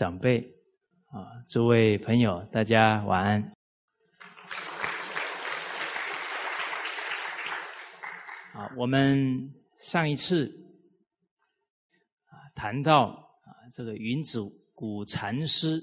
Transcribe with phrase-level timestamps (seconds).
[0.00, 0.40] 长辈
[1.10, 3.52] 啊，诸位朋友，大家晚安。
[8.54, 10.46] 啊，我们上一次
[12.30, 13.08] 啊谈到
[13.44, 15.78] 啊这个云祖古禅师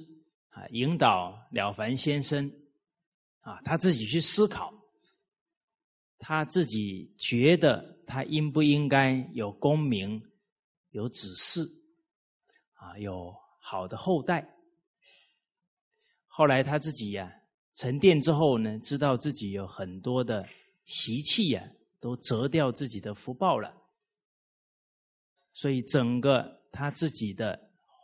[0.50, 2.52] 啊引导了凡先生
[3.41, 4.73] 啊他自己去思考，
[6.17, 10.19] 他自己觉得他应不应该有功名，
[10.89, 11.72] 有子嗣。
[12.73, 13.31] 啊，有
[13.69, 14.47] 好的后代。
[16.25, 17.29] 后来他自己呀
[17.73, 20.47] 沉淀之后呢，知道自己有很多的
[20.85, 21.61] 习气呀，
[21.99, 23.75] 都折掉自己的福报了。
[25.51, 27.59] 所以整个他自己的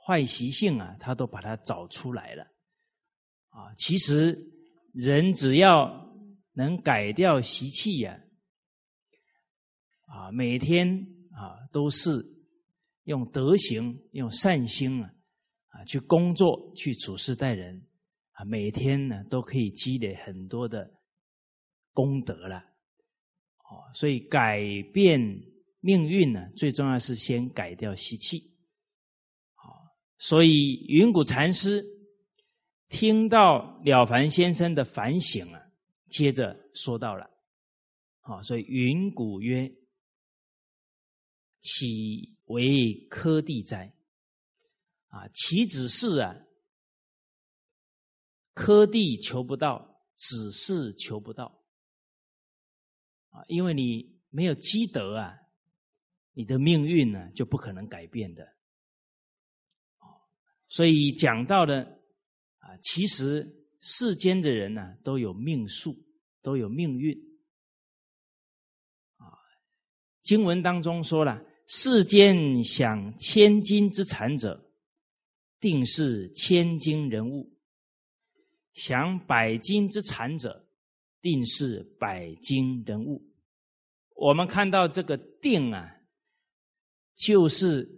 [0.05, 2.43] 坏习性啊，他都把它找出来了。
[3.47, 4.37] 啊，其实
[4.93, 6.13] 人只要
[6.51, 8.19] 能改掉习气呀，
[10.07, 12.33] 啊，每天啊都是。
[13.05, 15.13] 用德行、用善心啊，
[15.73, 17.85] 啊，去工作、去处事待人
[18.31, 20.89] 啊，每天呢都可以积累很多的
[21.91, 22.57] 功德了。
[22.57, 24.61] 哦，所以改
[24.93, 25.19] 变
[25.81, 28.55] 命运呢，最重要是先改掉习气。
[29.55, 29.73] 好，
[30.17, 31.83] 所以云谷禅师
[32.87, 35.61] 听到了凡先生的反省啊，
[36.07, 37.29] 接着说到了，
[38.21, 39.69] 好，所以云谷曰
[41.59, 43.91] ：“岂。”为科地哉？
[45.13, 46.35] 啊，岂止是啊，
[48.55, 51.63] 科地求不到，只是求不到
[53.29, 55.37] 啊，因为你没有积德啊，
[56.31, 58.55] 你的命运呢就不可能改变的。
[60.67, 61.83] 所以讲到的
[62.57, 65.95] 啊，其实世间的人呢都有命数，
[66.41, 67.15] 都有命运
[69.17, 69.29] 啊。
[70.23, 71.45] 经文当中说了。
[71.65, 74.72] 世间享千金之产者，
[75.63, 77.49] 定是千金人物；
[78.73, 80.67] 享百金之产者，
[81.21, 83.23] 定是百金人物。
[84.17, 86.01] 我们看到这个“定”啊，
[87.15, 87.89] 就是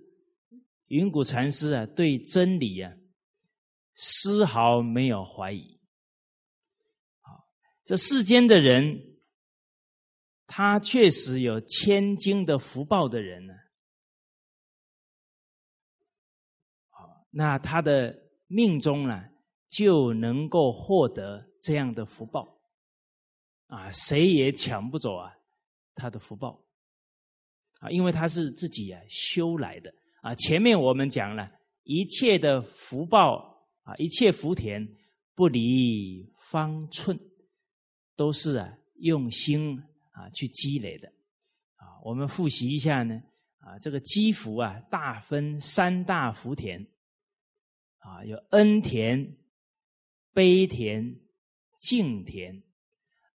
[0.90, 2.94] 云谷禅师啊对真理啊
[3.96, 5.80] 丝毫没有怀疑。
[7.84, 9.16] 这世间的人。
[10.48, 13.54] 他确实有千金的福报的人呢，
[17.38, 18.16] 那他的
[18.48, 19.26] 命中呢
[19.68, 22.58] 就能够获得这样的福报，
[23.68, 25.34] 啊，谁也抢不走啊
[25.96, 26.64] 他的福报，
[27.80, 30.34] 啊，因为他是自己啊修来的啊。
[30.36, 31.52] 前面我们讲了
[31.84, 34.88] 一切的福报啊，一切福田
[35.36, 37.20] 不离方寸，
[38.16, 39.84] 都是啊用心。
[40.18, 41.10] 啊，去积累的，
[41.76, 43.22] 啊，我们复习一下呢，
[43.60, 46.82] 啊，这个积福啊，大分三大福田，
[48.06, 49.36] 啊，有恩田、
[50.32, 51.20] 悲田、
[51.80, 52.62] 敬田。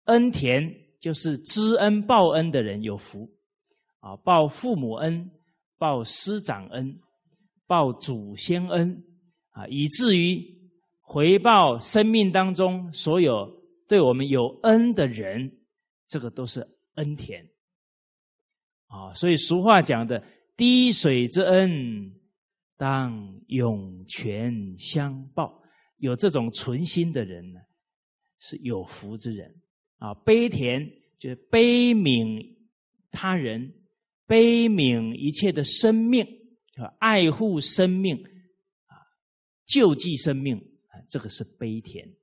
[0.05, 3.29] 恩田就是知恩报恩的人有福，
[3.99, 5.29] 啊，报父母恩、
[5.77, 7.01] 报师长恩、
[7.67, 9.05] 报祖先恩，
[9.51, 10.41] 啊，以至于
[11.01, 13.51] 回报生命当中所有
[13.89, 15.57] 对我们有恩的人。
[16.07, 17.49] 这个都是恩田
[18.87, 20.25] 啊，所以俗话讲的
[20.57, 22.20] “滴水之恩，
[22.81, 25.63] 当涌泉相报”，
[26.01, 27.61] 有这种存心的人呢，
[28.39, 29.61] 是有福之人
[29.99, 30.15] 啊。
[30.15, 32.57] 悲田就是悲悯
[33.11, 33.75] 他人，
[34.27, 36.27] 悲悯一切的生命，
[36.99, 38.17] 爱护生命
[38.87, 38.97] 啊，
[39.67, 42.17] 救济生命啊，这个是悲田。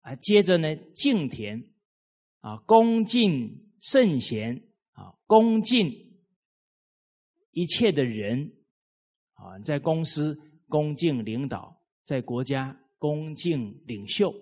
[0.00, 1.70] 啊，接着呢，敬田。
[2.40, 4.62] 啊，恭敬圣贤
[4.92, 6.20] 啊，恭敬
[7.52, 8.52] 一切的人
[9.44, 10.34] 啊，在公司
[10.68, 14.34] 恭敬领导，在国家恭敬领袖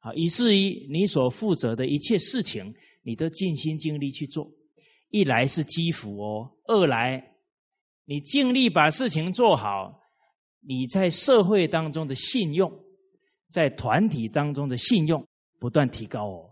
[0.00, 4.50] 啊，以至于你所负责的一切事情，你都尽心尽力去做。
[5.08, 7.32] 一来是积福哦，二来
[8.04, 10.00] 你尽力把事情做好，
[10.60, 12.70] 你在社会当中的信用，
[13.48, 15.26] 在团体当中的信用
[15.58, 16.50] 不断提高哦。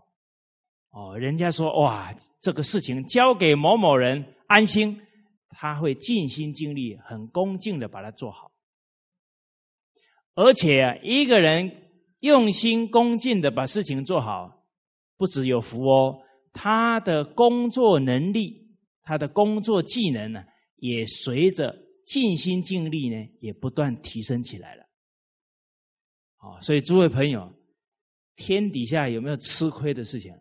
[0.91, 4.99] 哦，人家说哇，这个事情交给某某人安心，
[5.61, 8.51] 他会尽心尽力、很恭敬的把它做好。
[10.33, 11.71] 而且一个人
[12.21, 14.65] 用心恭敬的把事情做好，
[15.17, 20.43] 不只有福哦，他的工作能力、他的工作技能呢，
[20.77, 21.77] 也随着
[22.07, 24.83] 尽心尽力呢，也不断提升起来了。
[26.39, 27.53] 哦，所以诸位朋友，
[28.35, 30.33] 天底下有没有吃亏的事情？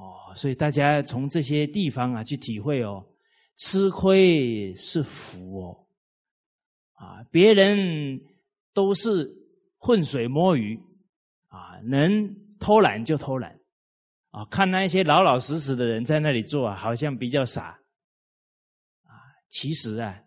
[0.00, 3.04] 哦，所以大家从这些地方啊去体会哦，
[3.56, 5.86] 吃亏是福哦，
[6.94, 8.18] 啊，别人
[8.72, 9.30] 都是
[9.76, 10.80] 浑水摸鱼，
[11.48, 13.52] 啊，能偷懒就偷懒，
[14.30, 17.78] 啊，看那些老老实实的人在那里做，啊好像比较傻，
[19.04, 19.12] 啊，
[19.50, 20.18] 其实啊，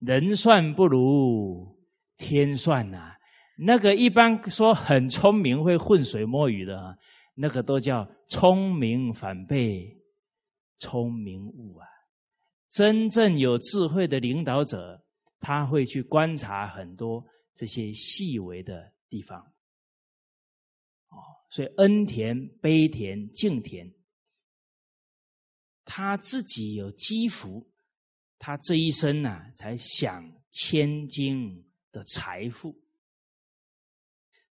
[0.00, 1.74] 人算不如
[2.18, 3.14] 天算呐，
[3.56, 6.98] 那个一般说很聪明会浑水摸鱼的，
[7.38, 9.94] 那个都叫聪明反被
[10.78, 11.86] 聪明误啊。
[12.70, 15.04] 真正有智慧的领导者，
[15.38, 17.24] 他会去观察很多
[17.54, 19.40] 这些细微的地方。
[21.08, 21.16] 哦，
[21.50, 23.94] 所以恩田、悲田、敬田，
[25.84, 27.70] 他自己有积福，
[28.38, 32.74] 他这一生呢，才享千金的财富。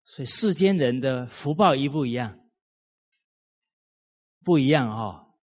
[0.05, 2.39] 所以世间人的福报一不一样？
[4.47, 5.35] 不一样哦。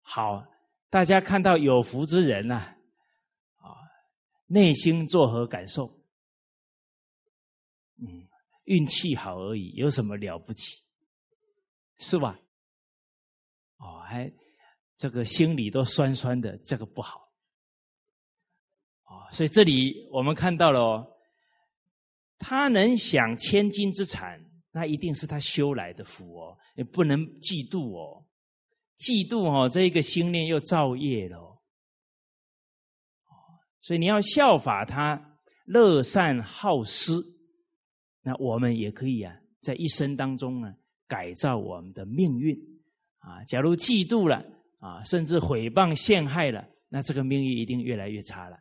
[0.00, 0.46] 好。
[0.90, 2.54] 大家看到有福之人呐，
[3.56, 3.74] 啊，
[4.46, 5.92] 内心作何感受？
[7.98, 8.28] 嗯，
[8.66, 10.78] 运气好而已，有什么了不起？
[11.96, 12.38] 是吧？
[13.78, 14.32] 哦，还
[14.96, 17.28] 这个心里都酸酸的，这个不好。
[19.06, 21.16] 哦，所以这里我们看到了，哦，
[22.38, 24.40] 他能享千金之产，
[24.70, 28.23] 那一定是他修来的福哦，也不能嫉妒哦。
[28.96, 31.60] 嫉妒哦，这一个心念又造业了，
[33.80, 37.12] 所以你要效法他乐善好施，
[38.22, 40.72] 那我们也可以啊，在一生当中呢，
[41.08, 42.56] 改造我们的命运
[43.18, 43.42] 啊。
[43.44, 44.44] 假如嫉妒了
[44.78, 48.58] 啊，甚至毁谤陷害了，那这个命运一定越来越差了。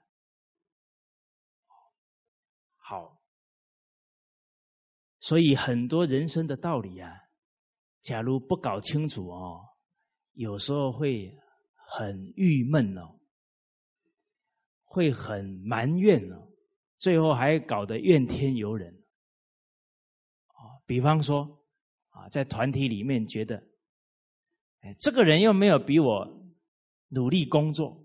[2.78, 3.22] 好，
[5.20, 7.14] 所以很多人生的道理啊，
[8.02, 9.70] 假如不搞清楚哦。
[10.34, 11.36] 有时候会
[11.76, 13.20] 很郁闷哦，
[14.84, 16.48] 会很埋怨哦，
[16.98, 19.00] 最后还搞得怨天尤人。
[20.86, 21.64] 比方说
[22.10, 23.56] 啊，在团体里面觉得，
[24.82, 26.28] 哎，这个人又没有比我
[27.08, 28.04] 努力工作，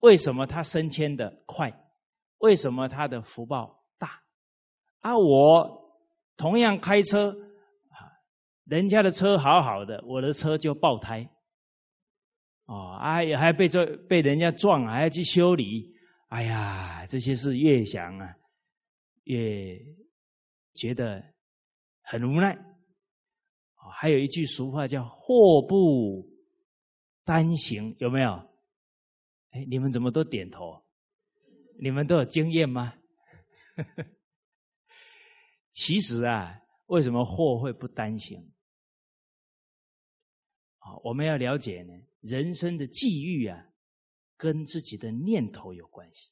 [0.00, 1.72] 为什么他升迁的快？
[2.38, 4.22] 为什么他的福报大？
[5.00, 6.04] 啊，我
[6.36, 7.30] 同样开车
[7.88, 8.12] 啊，
[8.64, 11.28] 人家的车好好的，我的车就爆胎。
[12.68, 15.90] 哦，啊，也还被这被人家撞，还要去修理。
[16.28, 18.36] 哎呀，这些事越想啊，
[19.24, 19.74] 越
[20.74, 21.24] 觉得
[22.02, 22.52] 很无奈。
[23.76, 26.28] 哦，还有一句俗话叫“祸不
[27.24, 28.32] 单行”，有没有？
[29.52, 30.84] 哎，你们怎么都点头？
[31.80, 32.92] 你们都有经验吗？
[35.72, 38.52] 其实啊，为什么祸会不单行？
[40.80, 41.94] 啊，我们要了解呢。
[42.20, 43.66] 人生的际遇啊，
[44.36, 46.30] 跟自己的念头有关系。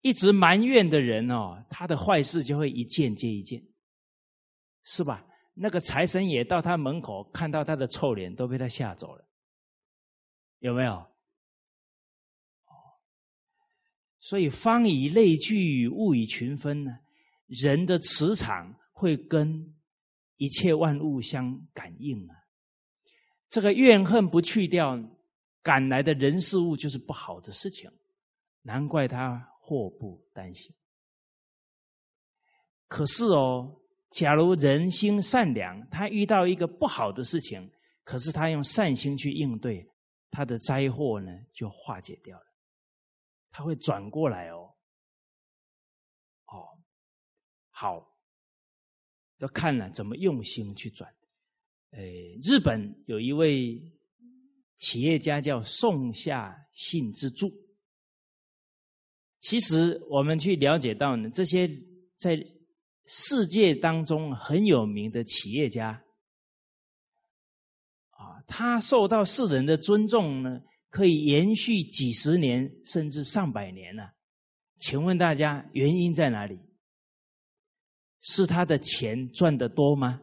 [0.00, 3.66] 一直埋怨的人哦，他的坏事就会一件接一件，
[4.82, 5.26] 是吧？
[5.54, 9.24] 那个财神爷到他门口，看到他的臭脸，都被他吓走了，
[10.58, 10.92] 有没有？
[12.66, 12.74] 哦，
[14.20, 16.98] 所以方以类聚，物以群分呢。
[17.46, 19.74] 人的磁场会跟
[20.36, 22.43] 一切万物相感应啊。
[23.54, 24.98] 这个怨恨不去掉，
[25.62, 27.88] 赶来的人事物就是不好的事情，
[28.62, 30.74] 难怪他祸不单行。
[32.88, 33.80] 可是哦，
[34.10, 37.70] 假如人心善良，他遇到一个不好的事情，
[38.02, 39.88] 可是他用善心去应对，
[40.32, 42.46] 他的灾祸呢就化解掉了，
[43.52, 44.74] 他会转过来哦。
[46.46, 46.76] 哦，
[47.70, 48.16] 好，
[49.38, 51.08] 要看了怎么用心去转。
[51.96, 52.02] 呃，
[52.42, 53.80] 日本有一位
[54.78, 57.52] 企业家叫宋夏信之助。
[59.38, 61.70] 其实我们去了解到呢，这些
[62.16, 62.36] 在
[63.06, 66.02] 世界当中很有名的企业家，
[68.10, 70.60] 啊，他受到世人的尊重呢，
[70.90, 74.02] 可以延续几十年甚至上百年呢。
[74.78, 76.58] 请问大家，原因在哪里？
[78.20, 80.20] 是他的钱赚的多吗？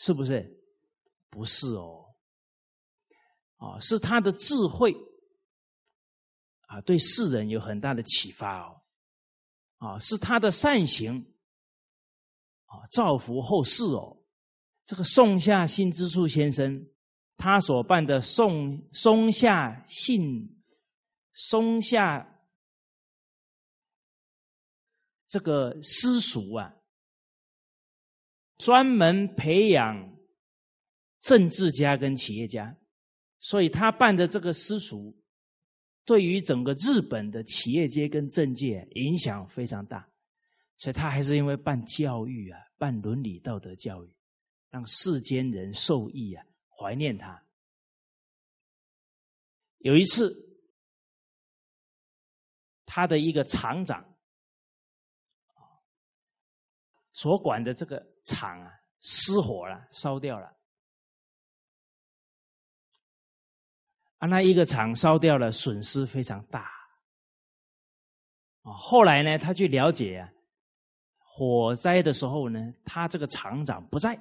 [0.00, 0.58] 是不是？
[1.28, 2.06] 不是哦，
[3.58, 4.92] 啊，是他的智慧
[6.62, 8.82] 啊，对世人有很大的启发哦，
[9.76, 11.32] 啊，是他的善行
[12.64, 14.16] 啊，造福后世哦。
[14.86, 16.90] 这个松下幸之助先生，
[17.36, 20.64] 他所办的松松下幸
[21.32, 22.42] 松下
[25.28, 26.74] 这个私塾啊。
[28.60, 30.18] 专门培养
[31.22, 32.76] 政治家跟企业家，
[33.38, 35.16] 所以他办的这个私塾，
[36.04, 40.06] 对于整个日本的企业界跟政界影响非常大。
[40.76, 44.14] 所以他还是因为办教育啊，办伦理道德教育，
[44.70, 47.42] 让世间人受益啊，怀念他。
[49.78, 50.34] 有一次，
[52.84, 54.04] 他的一个厂长
[57.12, 60.46] 所管的这个厂啊，失火了，烧掉了。
[64.18, 66.60] 啊，那一个厂烧掉了，损失非常大。
[68.62, 70.30] 啊，后来呢，他去了解啊。
[71.32, 74.18] 火灾的时候呢，他这个厂长不在，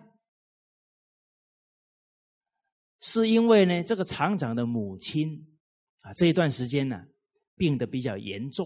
[3.01, 5.36] 是因为呢，这个厂长的母亲
[6.00, 7.06] 啊，这一段时间呢，
[7.56, 8.66] 病得比较严重，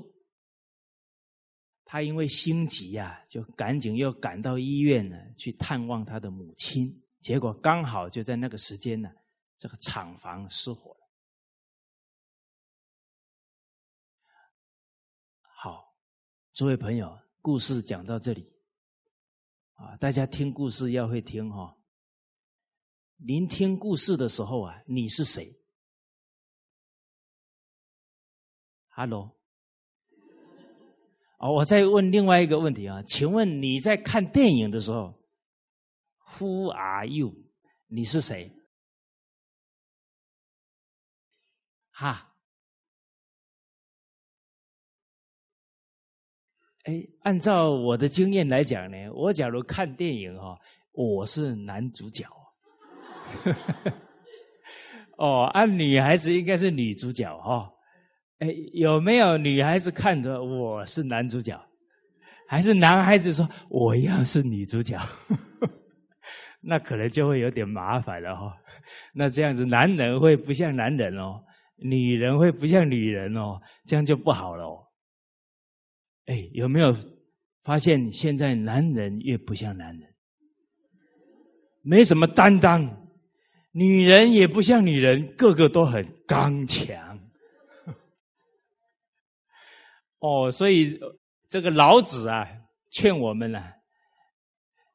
[1.93, 9.12] 他因为心急呀，就赶紧又赶到医院呢去探望他的母亲，结果刚好就在那个时间呢，
[9.59, 11.07] 这个厂房失火了。
[15.43, 15.95] 好，
[16.51, 17.15] 诸位朋友。
[17.41, 18.51] 故事讲到这里，
[19.73, 21.77] 啊，大家听故事要会听哈。
[23.17, 25.55] 您听故事的时候啊，你是谁
[28.88, 29.38] ？Hello，
[31.43, 35.13] 哦，我再问另外一个问题啊，请问你在看电影的时候
[36.38, 37.33] ，Who are you？
[37.88, 38.50] 你是谁？
[41.91, 42.33] 哈？
[46.85, 50.57] 哎，按照我的经验来讲呢，我假如看电影哈，
[50.93, 52.25] 我是男主角。
[55.19, 57.69] 哦，按女孩子应该是女主角哈。
[58.43, 61.57] 哎，有没有女孩子看着我是男主角？
[62.45, 65.00] 还是男孩子说我要是女主角？
[66.59, 68.53] 那可能就会有点麻烦了哈。
[69.13, 71.41] 那这样子，男人会不像男人哦，
[71.77, 74.88] 女人会不像女人哦，这样就不好了哦。
[76.25, 76.93] 哎，有没有
[77.63, 80.13] 发现现在男人越不像男人，
[81.81, 82.89] 没什么担当；
[83.71, 87.12] 女人也不像女人，个个都很刚强。
[90.23, 90.97] 哦，所以
[91.49, 92.47] 这个老子啊，
[92.91, 93.59] 劝我们呢：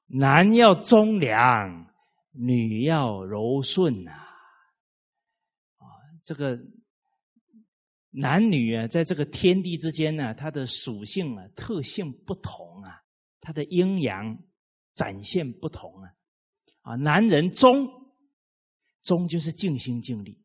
[0.06, 1.92] 男要忠良，
[2.32, 4.12] 女要柔顺呐。
[5.76, 5.84] 啊，
[6.24, 6.58] 这个。
[8.10, 13.02] 男女啊，在这个天地之间呢，它的属性啊、特性不同啊，
[13.38, 14.36] 它的阴阳
[14.94, 16.10] 展现不同啊。
[16.80, 17.86] 啊，男人忠，
[19.02, 20.42] 忠就是尽心尽力，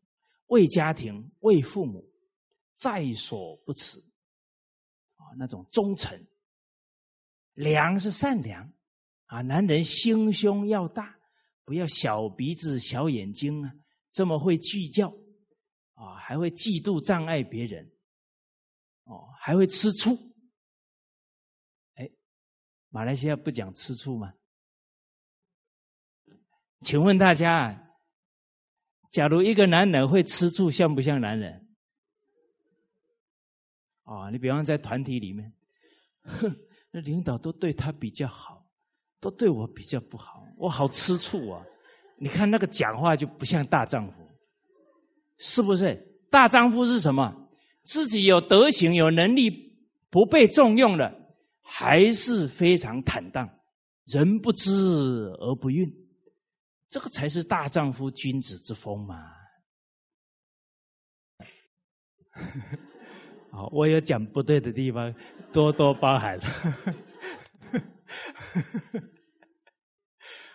[0.47, 2.05] 为家庭、为父母，
[2.75, 4.03] 在所不辞。
[5.37, 6.17] 那种忠诚。
[7.53, 8.71] 良是善良，
[9.25, 11.15] 啊，男人心胸要大，
[11.63, 13.71] 不要小鼻子小眼睛啊，
[14.11, 15.13] 这么会计较。
[15.95, 17.85] 啊，还会嫉妒障碍别人，
[19.03, 20.17] 哦，还会吃醋。
[21.93, 22.09] 哎，
[22.89, 24.33] 马来西亚不讲吃醋吗？
[26.81, 27.95] 请问大家，
[29.11, 31.62] 假如一个男人会吃醋，像不像男人？
[34.03, 35.51] 啊，你比方在团体里面，
[36.23, 36.55] 哼，
[36.91, 38.65] 那领导都对他比较好，
[39.19, 41.65] 都对我比较不好，我好吃醋啊！
[42.17, 44.21] 你看那个讲话就不像大丈夫。
[45.39, 45.95] 是不是
[46.29, 47.49] 大丈夫是什么？
[47.83, 49.77] 自己有德行、有能力，
[50.09, 51.13] 不被重用了，
[51.61, 53.49] 还是非常坦荡，
[54.05, 54.71] 人不知
[55.39, 55.91] 而不愠，
[56.87, 59.33] 这个才是大丈夫、君子之风嘛。
[63.53, 65.13] 好，我有讲不对的地方，
[65.53, 66.39] 多多包涵。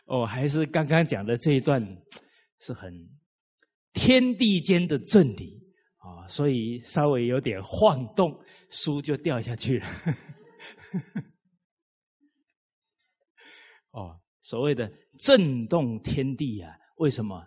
[0.06, 1.80] 哦，还是刚刚讲的这一段
[2.58, 2.92] 是很。
[3.94, 5.58] 天地间的真理
[5.96, 8.38] 啊，所以稍微有点晃动，
[8.70, 9.86] 书就掉下去了。
[13.90, 17.44] 哦，所谓的震动天地啊，为什么？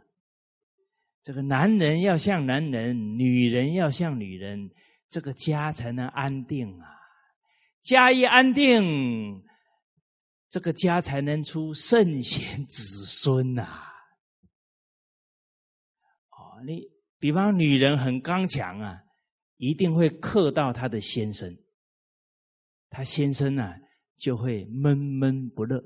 [1.23, 4.69] 这个男人要像男人，女人要像女人，
[5.11, 6.87] 这个家才能安定啊。
[7.83, 9.43] 家一安定，
[10.49, 13.87] 这个家才能出圣贤子孙呐。
[16.63, 16.87] 你
[17.17, 19.01] 比方女人很刚强啊，
[19.57, 21.51] 一定会克到她的先生，
[22.91, 23.73] 她先生呢
[24.15, 25.81] 就会闷闷不乐、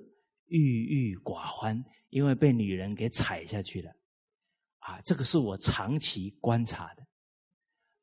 [0.47, 3.89] 郁郁寡欢，因为被女人给踩下去了。
[4.79, 7.07] 啊，这个是我长期观察的，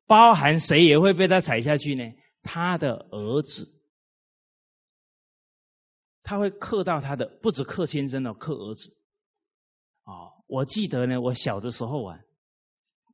[0.05, 2.03] 包含谁也会被他踩下去呢？
[2.41, 3.67] 他的儿子，
[6.21, 8.89] 他会克到他的，不止克先生哦，克儿子。
[10.03, 12.19] 啊，我记得呢，我小的时候啊。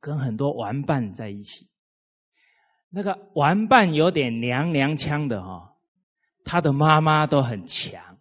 [0.02, 1.68] 跟很多玩伴在一起。
[2.88, 5.76] 那个玩伴有点娘娘腔的哈，
[6.42, 8.18] 他的妈妈都很强。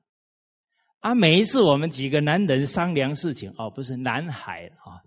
[1.00, 5.00] 啊，每一次我们几个男人商量事情，哦，不是男孩啊，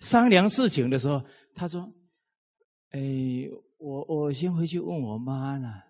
[0.00, 1.22] 商量事情的时候，
[1.54, 1.90] 他说
[2.92, 3.00] ：“哎，
[3.78, 5.84] 我我先回去问我妈了。”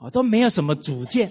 [0.00, 1.30] 我，都没有什么主见。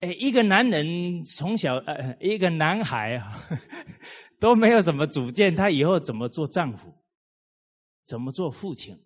[0.00, 3.42] 哎，一个男人从小呃，一个男孩啊，
[4.38, 6.94] 都没有什么主见，他以后怎么做丈夫，
[8.04, 8.96] 怎么做父亲？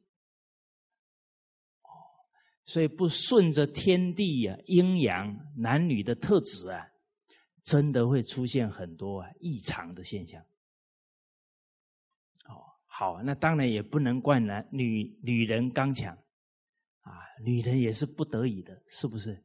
[2.67, 6.87] 所以不顺着天地啊，阴阳男女的特质啊，
[7.62, 10.45] 真的会出现很多啊异常的现象。
[12.99, 16.12] 好，那当然也不能怪男女女人刚强
[17.02, 17.12] 啊，
[17.45, 19.40] 女人也是不得已的，是不是？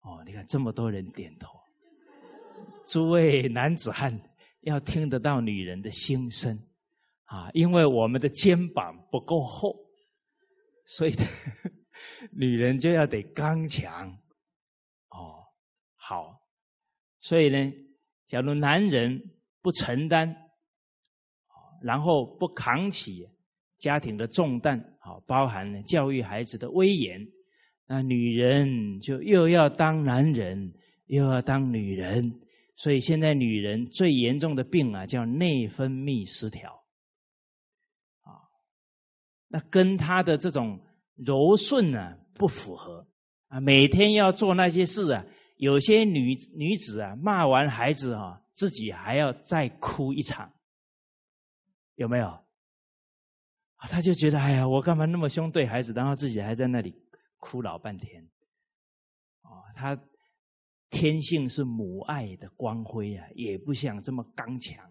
[0.00, 1.48] 哦，你看这么多人点头，
[2.84, 4.20] 诸位男子汉
[4.62, 6.58] 要听得到女人的心声
[7.26, 9.76] 啊，因为我们的肩膀不够厚，
[10.84, 11.14] 所以。
[12.32, 14.10] 女人就要得刚强，
[15.08, 15.46] 哦，
[15.94, 16.42] 好，
[17.20, 17.72] 所以呢，
[18.26, 19.22] 假如男人
[19.62, 20.45] 不承担，
[21.82, 23.26] 然后不扛起
[23.78, 27.20] 家庭的重担，好，包含教育孩子的威严，
[27.86, 30.72] 那女人就又要当男人，
[31.06, 32.40] 又要当女人，
[32.74, 36.70] 所以现在女人最严重的病啊，叫内分泌失调，
[38.22, 38.34] 啊，
[39.48, 40.80] 那跟她的这种。
[41.24, 43.02] 柔顺呢不符合。
[43.48, 45.24] 啊，每天要做那些事啊，
[45.56, 50.52] 有些女女子啊骂完孩子啊，自己还要再哭一场，
[51.96, 52.28] 有没有？
[52.28, 56.94] 啊，他就觉得哎呀，我干嘛那么凶对孩子，然后自己还在那里
[57.38, 58.24] 哭老半天，
[59.42, 60.00] 哦，他
[60.88, 64.82] 天性是母爱的光辉啊，也不想这么刚强，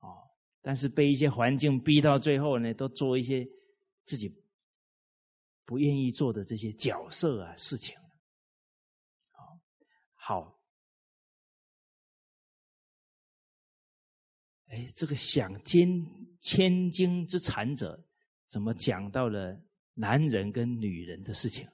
[0.00, 0.30] 哦，
[0.62, 3.44] 但是被一些环境逼到最后呢，都做一些
[4.04, 4.32] 自己。
[5.66, 7.96] 不愿意做的这些角色啊，事情，
[10.14, 10.53] 好，
[14.74, 15.88] 哎，这个想兼
[16.40, 18.04] 千金之产者，
[18.48, 19.56] 怎么讲到了
[19.94, 21.68] 男人跟女人的事情？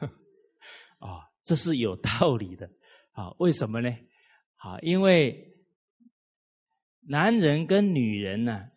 [0.98, 2.68] 啊，这是有道理的
[3.12, 3.30] 啊？
[3.38, 3.88] 为什么呢？
[4.56, 5.54] 啊，因为
[7.02, 8.70] 男人跟女人呢，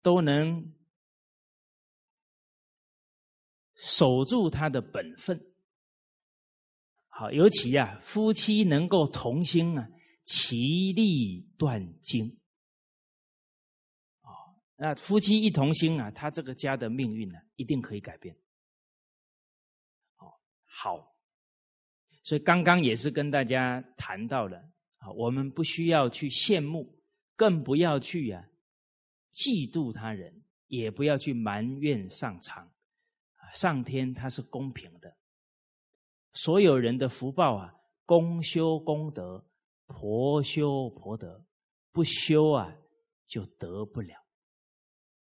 [0.00, 0.72] 都能。
[3.84, 5.44] 守住他的本分，
[7.08, 9.90] 好，尤其啊，夫妻能够同心啊，
[10.24, 12.40] 其利断金。
[14.22, 14.30] 哦，
[14.76, 18.34] 那夫妻一同心啊，他这个家的命运呢，一定可以改变。
[20.18, 20.32] 哦，
[20.66, 21.14] 好，
[22.22, 24.58] 所以刚刚也是跟大家谈到了
[24.98, 26.98] 啊，我们不需要去羡慕，
[27.36, 28.44] 更不要去啊
[29.32, 32.70] 嫉妒他人，也不要去埋怨上苍。
[33.52, 35.14] 上天他是公平的，
[36.32, 37.74] 所有人的福报啊，
[38.06, 39.46] 公修功德，
[39.94, 41.44] 婆修婆得，
[41.92, 42.74] 不修啊
[43.26, 44.14] 就得不了。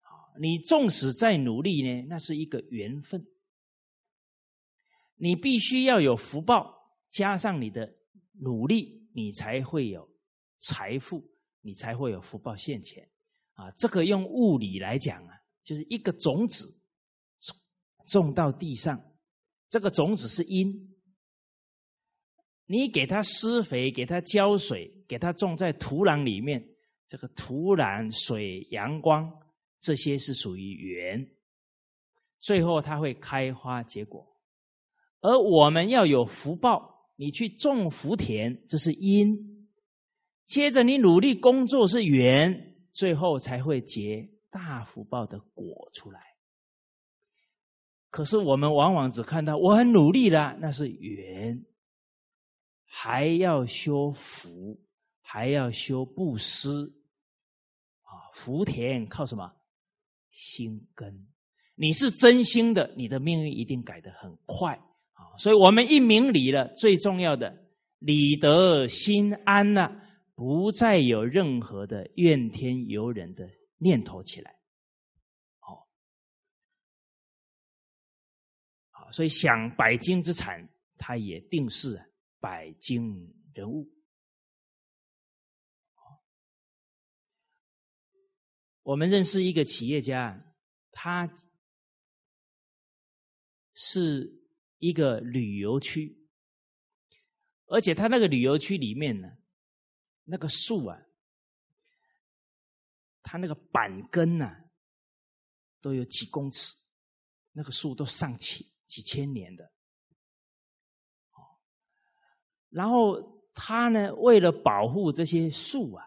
[0.01, 3.25] 啊你纵使再努力呢，那是一个缘分。
[5.15, 6.73] 你必须要有福报，
[7.09, 7.93] 加上你的
[8.39, 10.09] 努力，你才会有
[10.59, 11.23] 财富，
[11.61, 13.07] 你才会有福报现前。
[13.53, 16.79] 啊，这个用物理来讲啊，就是一个种子。
[18.07, 19.01] 种到地上，
[19.69, 20.92] 这个种子是因。
[22.65, 26.63] 你给它施肥，给它浇水，给它种在土壤里面，
[27.07, 29.31] 这个土壤、水、阳光
[29.79, 31.27] 这些是属于缘。
[32.39, 34.25] 最后它会开花结果，
[35.21, 39.67] 而我们要有福报，你去种福田，这是因。
[40.45, 46.19] 接着你努力工作是缘，最后才会结大福报的果出来。
[48.09, 51.65] 可是我们往往只看到我很努力了，那是缘，
[52.95, 54.79] 还要修福，
[55.19, 56.69] 还要修布施，
[58.03, 59.51] 啊，福田靠什么？
[60.29, 61.27] 心根。
[61.73, 64.75] 你是真心的，你的命运一定改得很快
[65.13, 65.35] 啊！
[65.39, 67.65] 所以我们一明理了，最重要的
[67.97, 69.99] 理得心安了，
[70.35, 74.55] 不再有任何的怨天尤人的念头起来
[75.57, 75.87] 好。
[79.11, 81.99] 所以想百金之产，他也定是
[82.43, 83.89] 百金人物。
[88.81, 90.53] 我们认识一个企业家，
[90.91, 91.33] 他
[93.73, 94.43] 是
[94.79, 96.27] 一个旅游区，
[97.67, 99.37] 而且他那个旅游区里面呢，
[100.25, 101.01] 那个树啊，
[103.21, 104.69] 他那个板根呐，
[105.79, 106.75] 都有几公尺，
[107.53, 109.72] 那个树都上千几千年的。
[112.73, 113.21] 然后
[113.53, 116.03] 他呢，为了保护这些树啊，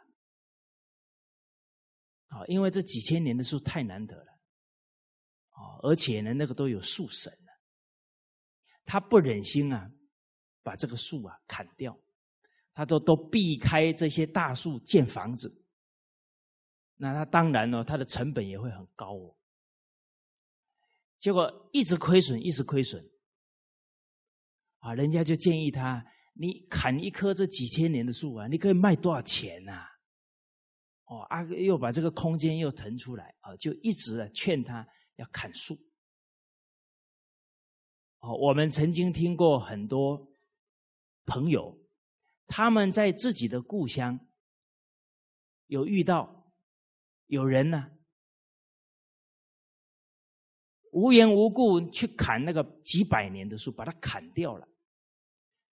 [2.27, 4.33] 啊，因为这几千年的树太难得了，
[5.51, 7.53] 啊，而且呢，那个都有树神了，
[8.85, 9.89] 他不忍心啊，
[10.65, 11.97] 把这个树啊砍掉，
[12.75, 15.65] 他都都避开这些大树建房子，
[16.97, 19.37] 那他当然呢，他的成本也会很高哦，
[21.19, 23.09] 结果一直亏损，一直亏损，
[24.81, 26.05] 啊，人家就建议他。
[26.39, 29.87] 你砍一棵这几千年的树啊，你可以卖多少钱呐？
[31.07, 35.75] 哦，阿又把这个空间又腾出来啊，就一直啊劝他要砍树。
[38.19, 40.31] 哦，我们曾经听过很多
[41.25, 41.79] 朋友，
[42.47, 44.19] 他们在自己的故乡
[45.69, 46.53] 有遇到
[47.27, 47.93] 有人呢，
[50.93, 54.69] 无缘无故去砍那个几百年的树，把它砍掉了。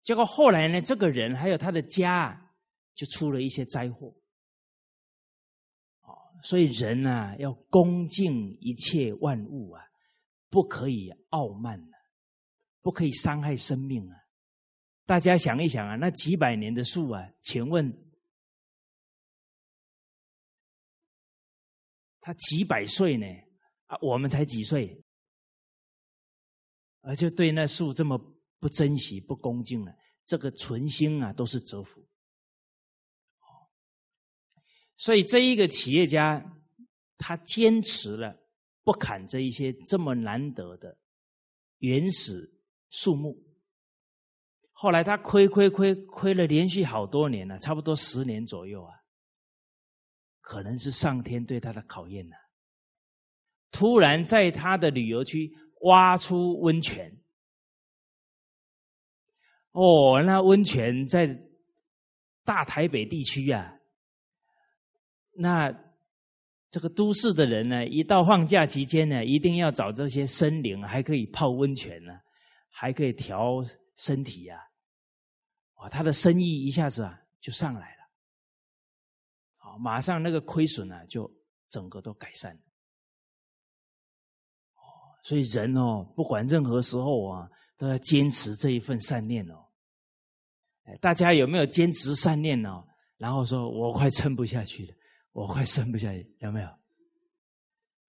[0.02, 2.52] 结果后来呢，这个人还有他的家，
[2.96, 4.08] 就出了一些灾祸。
[6.02, 9.84] 哦，所以人呢，要恭敬一切万物啊，
[10.50, 11.98] 不可以傲慢啊，
[12.82, 14.16] 不可以伤害生命啊。
[15.06, 17.96] 大家想一想啊，那几百年的树啊，请问
[22.22, 23.28] 他几百岁呢？
[23.86, 25.04] 啊，我们才几岁，
[27.02, 28.31] 而就对那树这么。
[28.62, 29.92] 不珍惜、不恭敬了，
[30.24, 32.08] 这个存心啊，都是折福。
[34.96, 36.46] 所以这一个企业家，
[37.18, 38.40] 他坚持了
[38.84, 40.96] 不砍这一些这么难得的
[41.80, 42.54] 原始
[42.92, 43.36] 树木。
[44.72, 48.94] 后来他亏亏亏亏了连续好多年了，差不多十年左右啊。
[50.40, 52.36] 可能是上天对他的考验呢。
[53.72, 57.21] 突然在他的旅游区挖出温泉。
[59.72, 61.28] 哦，那温泉在
[62.44, 63.80] 大台北地区呀，
[65.32, 65.72] 那
[66.70, 72.20] 这个都市的人呢，一到放假期间呢，一定要找这些森林，还可以泡温泉呢，
[72.70, 73.64] 还可以调
[73.96, 74.62] 身体呀，
[75.76, 78.04] 哇，他的生意一下子啊就上来了，
[79.56, 81.32] 好，马上那个亏损呢就
[81.70, 82.62] 整个都改善了，
[84.76, 84.84] 哦，
[85.24, 87.50] 所以人哦，不管任何时候啊。
[87.82, 89.56] 都要坚持这一份善念哦！
[90.84, 92.84] 哎大家有没有坚持善念呢？
[93.18, 94.94] 然后说我快撑不下去了，
[95.32, 96.68] 我快撑不下去，有没有？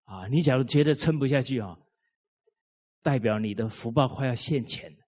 [0.04, 1.74] 啊，你假如觉得撑不下去啊，
[3.02, 4.98] 代表你的福报快要现前了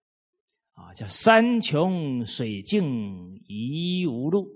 [0.82, 0.94] 啊！
[0.94, 4.48] 叫山穷水尽疑无路，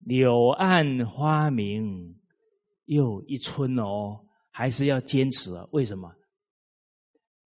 [0.00, 2.20] 柳暗花明
[2.84, 5.66] 又一村哦，还是要坚持啊？
[5.72, 6.14] 为什么？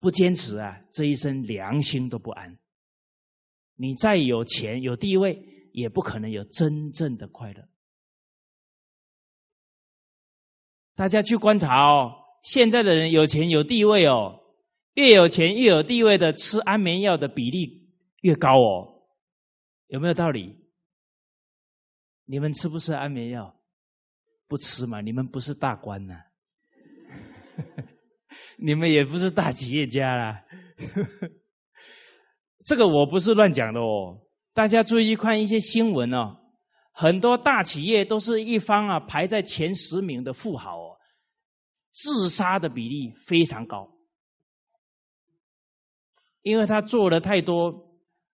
[0.01, 2.59] 不坚持啊，这一生良心都不安。
[3.77, 5.41] 你再有钱有地位，
[5.73, 7.69] 也不可能有真正的快乐。
[10.95, 14.41] 大家去观察哦，现在的人有钱有地位哦，
[14.95, 17.91] 越有钱越有地位的，吃安眠药的比例
[18.23, 19.07] 越高哦，
[19.87, 20.59] 有没有道理？
[22.25, 23.55] 你们吃不吃安眠药？
[24.47, 26.23] 不吃嘛，你们不是大官呐。
[28.59, 30.45] 你们也不是大企业家啦，
[32.65, 34.19] 这个我不是乱讲的哦。
[34.55, 36.37] 大家注意看一些新闻哦，
[36.93, 40.97] 很多大企业都是一方啊排在前十名的富豪哦，
[41.93, 43.91] 自杀的比例非常高，
[46.43, 47.73] 因为他做了太多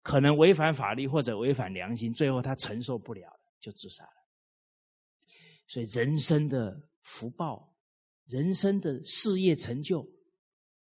[0.02, 3.28] 可能违反法律或者违反良心，最后他承受不了
[3.60, 4.12] 就自杀了。
[5.68, 7.73] 所以人生的福报。
[8.34, 10.04] 人生的事业成就，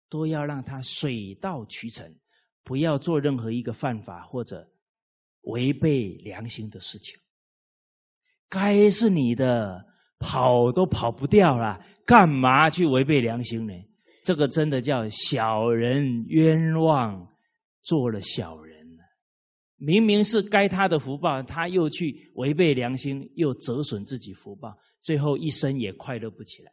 [0.09, 2.09] 都要让他水到渠成，
[2.63, 4.65] 不要做任何一个犯法或者
[5.41, 7.19] 违背良心的事情。
[8.49, 9.85] 该是你的，
[10.21, 13.75] 跑都跑不掉了，干嘛去违背良心呢？
[14.23, 17.29] 这个真的叫小人冤枉，
[17.83, 18.73] 做了小人
[19.79, 26.71] 明明是该他的福报，他又去违背良心，又折损自己福报，最后一生也快乐不起来。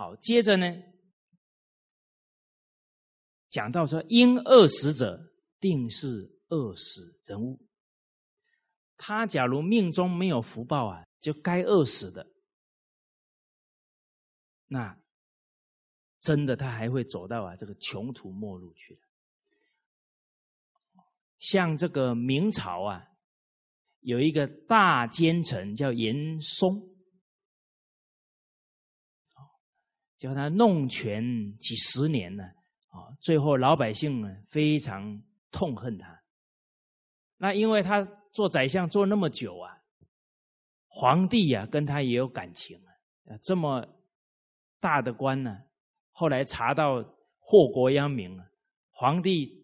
[0.00, 0.82] 好，接着呢，
[3.50, 7.60] 讲到说，因恶死者，定是恶死人物。
[8.96, 12.26] 他假如命中没有福报啊，就该饿死的。
[14.68, 14.98] 那
[16.18, 18.98] 真的他还会走到啊这个穷途末路去
[21.38, 23.06] 像这个明朝啊，
[24.00, 26.89] 有一个大奸臣叫严嵩，
[30.20, 31.24] 叫他弄权
[31.58, 32.44] 几十年呢，
[32.90, 36.22] 啊，最后老百姓呢非常痛恨他。
[37.38, 39.82] 那因为他做宰相做那么久啊，
[40.86, 43.84] 皇帝呀跟他也有感情啊，这么
[44.78, 45.58] 大的官呢，
[46.12, 47.02] 后来查到
[47.38, 48.44] 祸国殃民了，
[48.90, 49.58] 皇帝。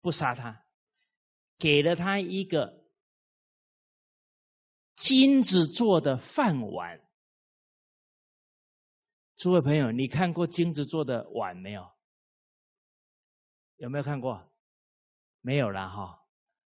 [0.00, 0.64] 不杀他，
[1.58, 2.82] 给了他一个
[4.96, 7.00] 金子做的饭碗。
[9.42, 11.84] 诸位朋友，你看过金子做的碗没有？
[13.78, 14.40] 有没有看过？
[15.40, 16.16] 没有了哈。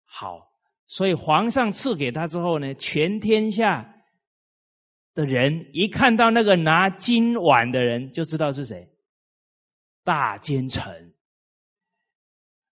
[0.06, 0.50] 好，
[0.88, 4.06] 所以皇上赐给他之后呢，全天下
[5.14, 8.90] 的人一看到那个拿金碗的人，就知道是谁，
[10.06, 11.14] 大奸臣。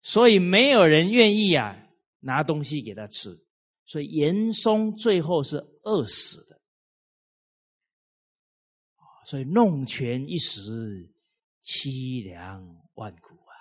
[0.02, 1.74] 所以没有人愿意啊
[2.20, 3.42] 拿东西给他吃，
[3.86, 6.57] 所以严嵩最后是饿死的。
[9.28, 11.12] 所以弄权一时，
[11.62, 13.52] 凄凉万古啊！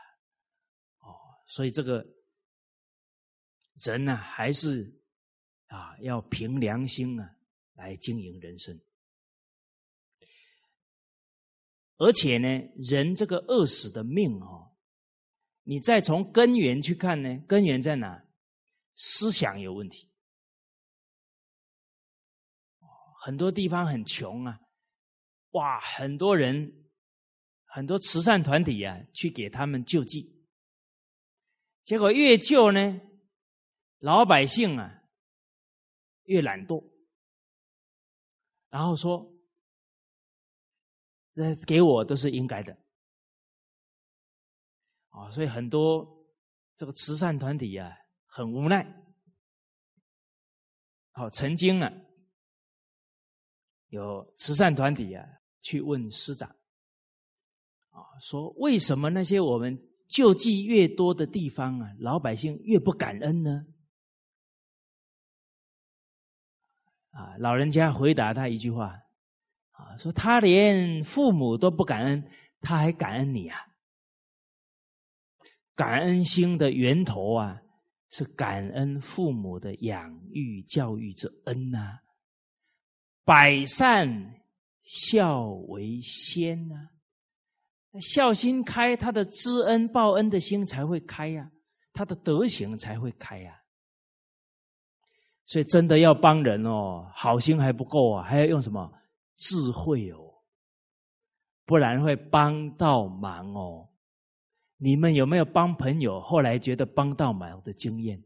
[0.99, 1.11] 哦，
[1.45, 2.07] 所以这个
[3.83, 4.97] 人呢，还是
[5.65, 7.35] 啊要凭良心啊
[7.73, 8.79] 来经营人生，
[11.97, 14.71] 而且呢，人这个饿死的命哦。
[15.63, 17.39] 你再从根源去看呢？
[17.45, 18.23] 根源在哪？
[18.95, 20.09] 思想有问题。
[23.19, 24.61] 很多地方很穷啊，
[25.57, 26.87] 哇，很多人，
[27.65, 30.45] 很多慈善团体啊，去给他们救济。
[31.83, 33.01] 结果越救呢，
[33.97, 35.01] 老百姓啊
[36.25, 36.87] 越懒惰，
[38.69, 39.33] 然后说，
[41.33, 42.77] 这给我都是应该的。
[45.09, 46.27] 啊，所以很多
[46.75, 47.91] 这个慈善团体啊，
[48.27, 48.85] 很无奈。
[51.13, 51.91] 好，曾经啊，
[53.87, 55.25] 有慈善团体啊，
[55.61, 56.49] 去问师长，
[57.89, 63.65] 啊，说为什么那些我们救济越多的地方啊，老百姓越不感恩呢？
[67.11, 68.93] 啊，老人家回答他一句话，
[69.71, 72.29] 啊，说他连父母都不感恩，
[72.61, 73.59] 他还感恩你啊？
[75.75, 77.61] 感恩心的源头啊，
[78.09, 81.99] 是感恩父母的养育教育之恩呐。
[83.23, 84.36] 百善
[84.89, 86.75] 孝为先呐，
[87.99, 91.51] 孝心开，他的知恩报恩的心才会开呀，
[91.91, 93.61] 他的德行才会开呀。
[95.45, 98.89] 所以真的要帮人哦，好心还不够啊，还要用什么
[99.35, 100.41] 智慧哦，
[101.65, 103.89] 不然会帮到忙哦。
[104.77, 108.23] 你们有没有帮朋友后来觉得帮到忙的经验？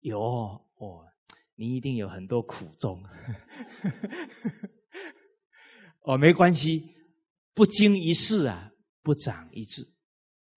[0.00, 1.07] 有哦，
[1.58, 3.02] 你一定有很多苦衷。
[6.02, 6.94] 哦，没关系，
[7.52, 8.70] 不经一事啊，
[9.02, 9.84] 不长一智。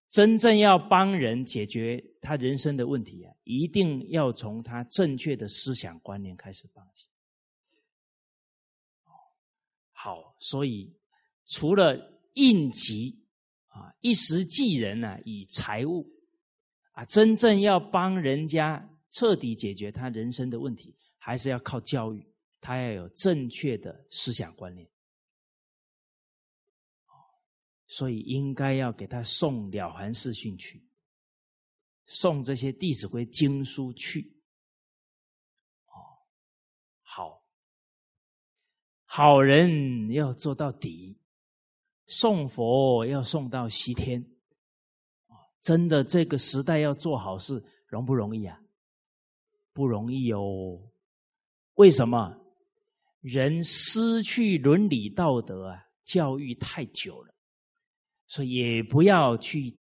[0.07, 7.07] 真正要帮人解决他人生的问题啊，一定要从他正确的思想观念开始帮起。
[9.91, 10.95] 好，所以
[11.45, 11.97] 除了
[12.35, 13.19] 应急。
[13.73, 16.05] 啊，一时济人呢，以财物
[16.91, 22.25] 啊，真正要帮人家彻底解决他人生的问题，还是要靠教育，
[22.59, 24.89] 他要有正确的思想观念。
[27.87, 30.81] 所以应该要给他送《了凡四训》去，
[32.05, 34.41] 送这些《弟子规》经书去。
[35.87, 35.93] 哦，
[37.01, 37.43] 好，
[39.03, 41.19] 好人要做到底。
[42.07, 44.25] 送佛要送到西天，
[45.61, 48.60] 真的这个时代要做好事容不容易啊？
[49.73, 50.91] 不容易哦。
[51.75, 52.37] 为什么？
[53.21, 57.33] 人失去伦理道德啊，教育太久了，
[58.27, 59.77] 所以也不要去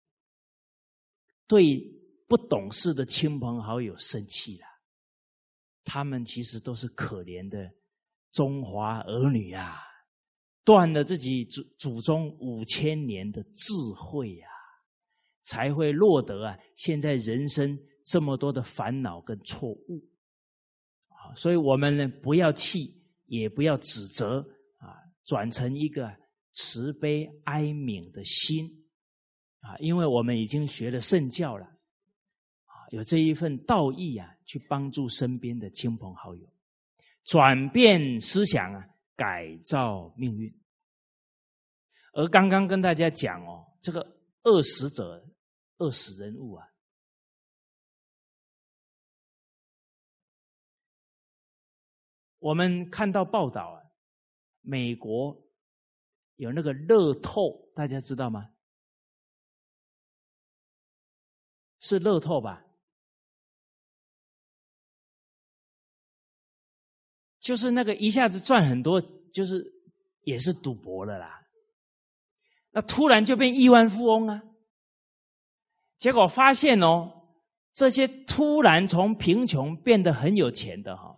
[1.46, 1.80] 对
[2.26, 4.66] 不懂事的亲朋好友生气了。
[5.84, 7.70] 他们其实都是可怜的
[8.32, 9.84] 中华儿女啊。
[10.64, 14.48] 断了自己祖祖宗五千年的智慧呀，
[15.42, 20.02] 才会落得啊现在人生这么多的烦恼跟错误
[21.08, 21.34] 啊！
[21.36, 22.94] 所以我们呢不要气，
[23.26, 24.40] 也不要指责
[24.78, 26.12] 啊，转成一个
[26.52, 28.66] 慈悲哀悯的心
[29.60, 29.76] 啊！
[29.78, 36.48] 因为我们已经学了圣教了啊，有这一份道义啊，去帮助身边的亲朋好友，
[37.24, 38.84] 转变思想啊。
[39.18, 40.48] 改造命运，
[42.12, 45.26] 而刚刚跟大家讲哦，这个饿死者、
[45.78, 46.64] 饿死人物啊。
[52.48, 53.76] 我们看到报道啊，
[54.62, 55.36] 美国
[56.36, 58.48] 有那个乐透，大家知道吗？
[61.78, 62.64] 是乐透吧？
[67.38, 68.98] 就是那个一下子赚很多，
[69.30, 69.62] 就是
[70.22, 71.46] 也是赌博了啦。
[72.70, 74.42] 那突然就变亿万富翁啊！
[75.98, 77.28] 结果发现哦，
[77.74, 81.17] 这些突然从贫穷变得很有钱的哈，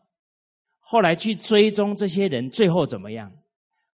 [0.91, 3.33] 后来去追踪这些人，最后怎么样？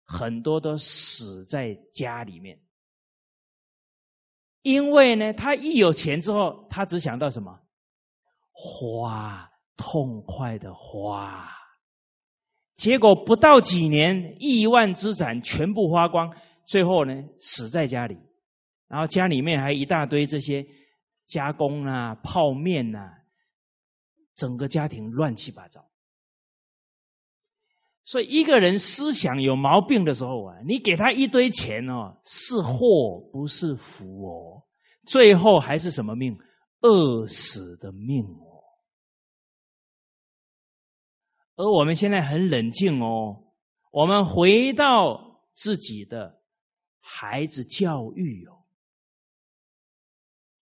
[0.07, 2.59] 很多都死在家里面，
[4.63, 7.61] 因为呢，他一有钱之后，他只想到什么？
[8.51, 11.47] 花，痛快的花。
[12.77, 18.17] 结果不到几年，亿万资产全部花光，最后呢死在家里，
[18.89, 20.67] 然后家里面还一大堆这些
[21.27, 23.11] 加工啊、泡面呐，
[24.35, 25.87] 整个家庭乱七八糟。
[28.07, 34.62] 所以一个人思想有毛病的时候啊，你给他一堆钱哦，是祸不是福哦，
[35.05, 36.38] 最后还是什么命？
[36.83, 38.62] 饿死的命哦。
[41.57, 43.42] 而我们现在很冷静哦，
[43.90, 46.40] 我们回到自己的
[47.01, 48.62] 孩子教育哦。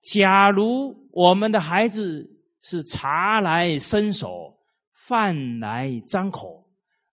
[0.03, 4.57] 假如我们的孩子是茶来伸手，
[4.93, 6.62] 饭来张口，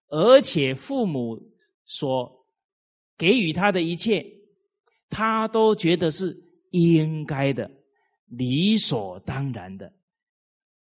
[0.09, 1.39] 而且父母
[1.85, 2.45] 所
[3.17, 4.25] 给予他的一切，
[5.09, 6.35] 他都觉得是
[6.71, 7.69] 应该的、
[8.25, 9.93] 理所当然的。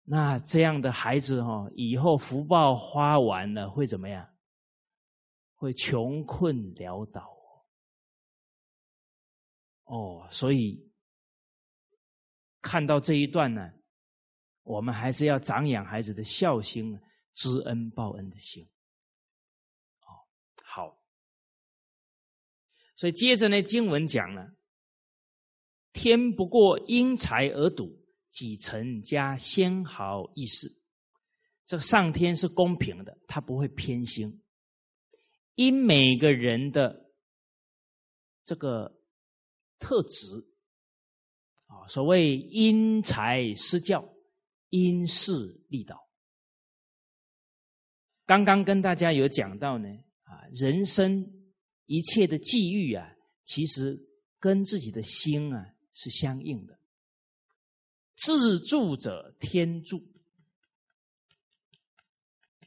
[0.04, 4.28] 那这样的孩子哈，以后福报花完了会怎么样？
[5.56, 7.32] 会穷困潦倒
[9.86, 10.28] 哦。
[10.32, 10.92] 所以
[12.62, 13.72] 看到这一段呢，
[14.64, 17.00] 我们还是要长养孩子的孝心、
[17.36, 18.68] 知恩报恩的心。
[20.02, 20.10] 哦，
[20.64, 20.98] 好。
[23.02, 24.54] 所以接着呢，经文讲了：
[25.92, 28.00] 天不过因财而赌。
[28.30, 30.72] 几成加先毫意思，
[31.66, 34.42] 这个上天是公平的，他不会偏心，
[35.56, 37.12] 因每个人的
[38.46, 39.02] 这个
[39.80, 40.28] 特质
[41.66, 44.08] 啊，所谓因材施教，
[44.70, 45.34] 因势
[45.68, 46.08] 利导。
[48.26, 49.90] 刚刚跟大家有讲到呢，
[50.24, 51.41] 啊，人生
[51.92, 54.00] 一切的际遇啊，其实
[54.40, 56.80] 跟自己的心啊是相应的。
[58.16, 60.02] 自助者天助，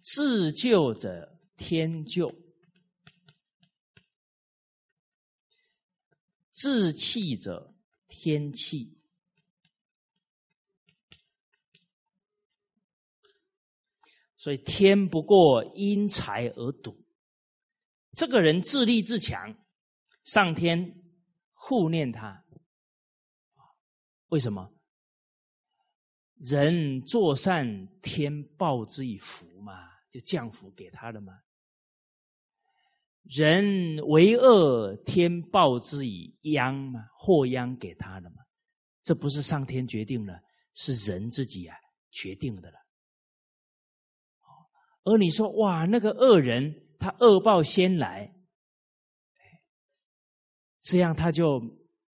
[0.03, 2.35] 自救者天救，
[6.53, 7.75] 自弃者
[8.07, 8.95] 天弃。
[14.37, 17.04] 所以天不过因财而赌，
[18.15, 19.55] 这个人自立自强，
[20.25, 21.03] 上天
[21.53, 22.45] 护念他。
[24.29, 24.73] 为什么？
[26.37, 29.73] 人做善，天报之以福嘛，
[30.11, 31.33] 就降福给他了嘛。
[33.23, 38.37] 人为恶，天报之以殃嘛，祸殃给他了嘛。
[39.03, 40.39] 这不是上天决定了，
[40.75, 41.77] 是人自己啊
[42.11, 42.79] 决定的了。
[45.05, 46.75] 而你说哇，那个恶人
[47.05, 48.35] 他恶报先来，
[50.81, 51.61] 这样他就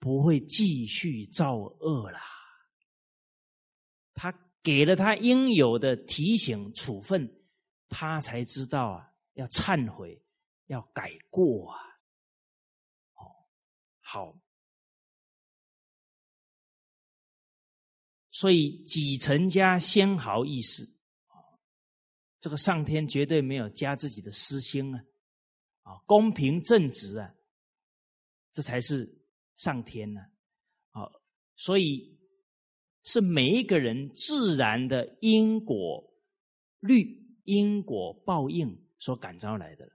[0.00, 2.18] 不会继续造恶了。
[4.14, 4.34] 他
[4.64, 7.32] 给了他应有的提醒处分，
[7.88, 10.20] 他才知道啊，要忏悔，
[10.66, 11.78] 要改过啊。
[13.14, 13.46] 哦，
[14.00, 14.40] 好，
[18.32, 20.84] 所以几成家先毫意思，
[22.40, 25.04] 这个上天绝对没有加自己的私心啊，
[25.82, 27.32] 啊，公平正直啊，
[28.50, 29.08] 这才是
[29.56, 30.20] 上天呢，
[30.90, 31.06] 啊，
[31.54, 32.18] 所以。
[33.02, 36.04] 是每一个人自然的因果
[36.80, 39.90] 律、因果报应所感召来的。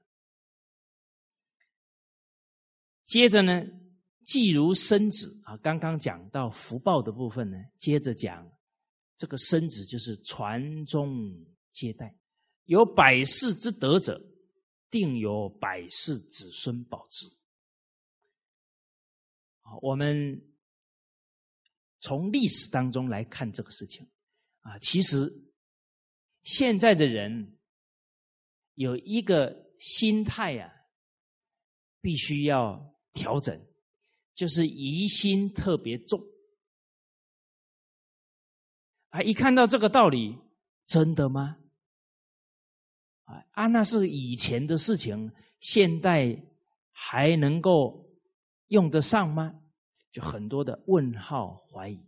[3.04, 3.64] 接着呢，
[4.26, 8.52] 既如生子啊，刚刚讲到福报的部分呢，接着讲
[9.16, 11.32] 这个生子就是传宗
[11.70, 12.12] 接代，
[12.66, 14.22] 有百世之德者，
[14.92, 17.26] 定有百世子孙保之。
[19.82, 20.52] 我们。
[21.98, 24.08] 从历史当中来看这个事情，
[24.60, 25.34] 啊，其实
[26.44, 27.58] 现在的人
[28.76, 30.72] 有一个心态呀，
[32.02, 33.60] 必须要调整，
[34.36, 36.22] 就是疑心特别重。
[39.10, 40.38] 啊，一看到这个道理，
[40.86, 41.58] 真的吗？
[43.26, 46.44] 啊，那是以前的事情，现代
[46.92, 48.08] 还能够
[48.68, 49.62] 用得上吗？
[50.12, 52.08] 就很多的问号怀疑。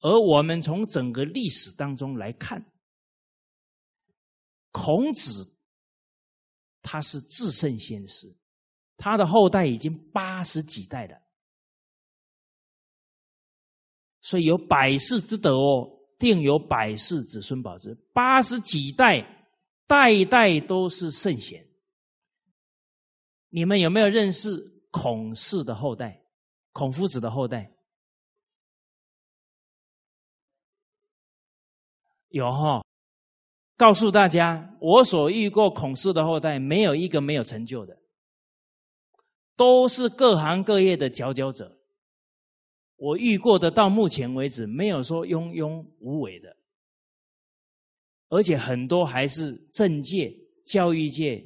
[0.00, 2.64] 而我们从整个历史当中来看，
[4.70, 5.56] 孔子
[6.80, 8.36] 他是至圣先师，
[8.96, 11.20] 他的后代已经八十几代了，
[14.20, 15.97] 所以有百世之德哦。
[16.18, 19.48] 定有百世子孙保之，八十几代，
[19.86, 21.64] 代代都是圣贤。
[23.50, 24.50] 你们有没有认识
[24.90, 26.20] 孔氏的后代？
[26.72, 27.72] 孔夫子的后代？
[32.28, 32.84] 有哈？
[33.76, 37.96] 告诉大家，我所遇过孔氏的后代，没有一个没有成就的，
[39.56, 41.77] 都是各行各业的佼佼者。
[42.98, 46.56] 我遇过的，到目前为止没有说庸庸无为的，
[48.28, 50.34] 而且很多还是政界、
[50.66, 51.42] 教育界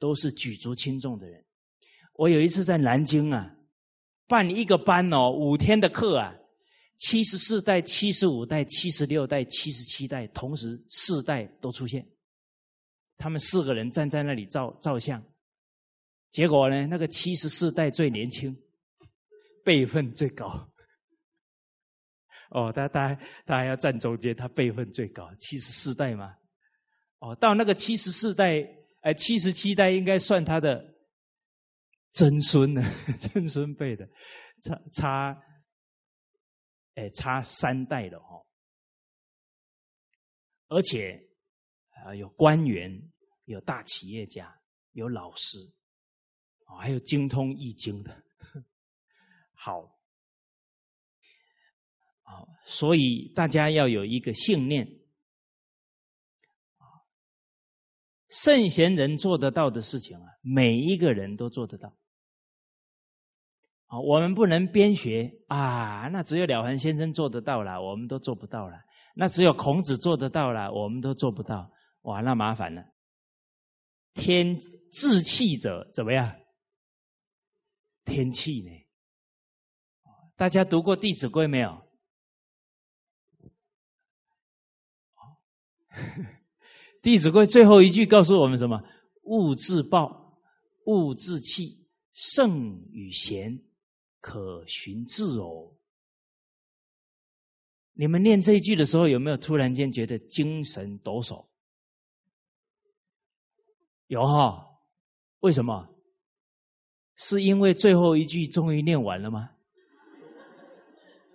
[0.00, 1.44] 都是举足轻重的人。
[2.14, 3.56] 我有一次在南京啊，
[4.26, 6.34] 办一个班哦，五天的课啊，
[6.98, 12.04] 七十四代、七十五代、七十六代、七十七代，同时四代都出现，
[13.16, 15.22] 他们四个人站在那里照照相，
[16.32, 18.56] 结果呢，那个七十四代最年轻，
[19.62, 20.68] 辈分最高。
[22.50, 26.36] 哦，他他他还要站中间，他辈分最高，七十四代嘛。
[27.18, 28.62] 哦，到那个七十四代，
[29.00, 30.94] 哎，七十七代应该算他的
[32.12, 32.82] 曾孙呢，
[33.20, 34.06] 曾孙辈的，
[34.62, 35.42] 差差，
[36.94, 38.46] 哎，差三代的哦。
[40.68, 41.20] 而且
[42.04, 42.92] 啊，有官员，
[43.46, 44.54] 有大企业家，
[44.92, 45.58] 有老师，
[46.66, 48.22] 哦，还有精通易经的，
[49.52, 49.95] 好。
[52.26, 54.86] 啊，所以大家要有一个信念，
[58.28, 61.88] 圣贤人做得到的事情啊，每一个人都做得到。
[63.86, 68.76] 啊，我们不能边学啊，那只有了凡先生做得到了，我们都做不到了；
[69.14, 71.70] 那只有孔子做得到了，我们都做不到。
[72.02, 72.84] 哇，那麻烦了。
[74.14, 74.58] 天
[74.90, 76.36] 志气者怎么样？
[78.04, 78.70] 天气呢？
[80.34, 81.68] 大家读过《弟子规》没有？
[87.02, 88.82] 《弟子规》最后一句告诉我们什么？
[89.22, 90.40] 物自暴，
[90.86, 93.60] 物自弃，圣与贤，
[94.20, 95.76] 可循自偶。
[97.94, 101.46] 你们念这一句的时候，有没有突然间觉得精神抖擞？
[104.08, 104.66] 有哈？
[105.40, 105.88] 为什么？
[107.16, 109.50] 是因为最后一句终于念完了吗？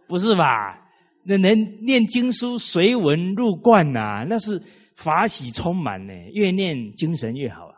[0.07, 0.90] 不是吧？
[1.23, 4.61] 那能念经书随文入贯呐，那是
[4.95, 7.75] 法喜充满呢，越念精神越好啊！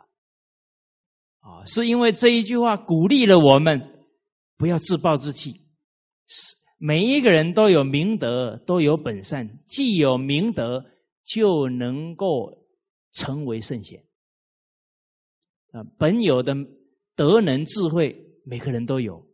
[1.40, 4.06] 啊，是因为这一句话鼓励了我们，
[4.56, 5.62] 不要自暴自弃。
[6.26, 10.84] 是每一个人都有明德，都有本善，既有明德，
[11.22, 12.66] 就能够
[13.12, 14.02] 成为圣贤。
[15.72, 16.54] 啊，本有的
[17.14, 19.26] 德能智慧，每个人都有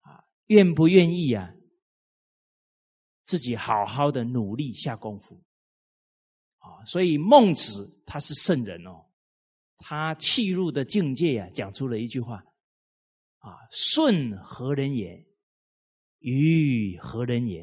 [0.00, 1.52] 啊，愿不愿意啊？
[3.24, 5.40] 自己好好的努力下功夫，
[6.58, 9.06] 啊，所以孟子他是圣人哦，
[9.78, 12.44] 他气入的境界呀，讲出了一句话，
[13.38, 15.24] 啊，舜何人也？
[16.18, 17.62] 禹何人也？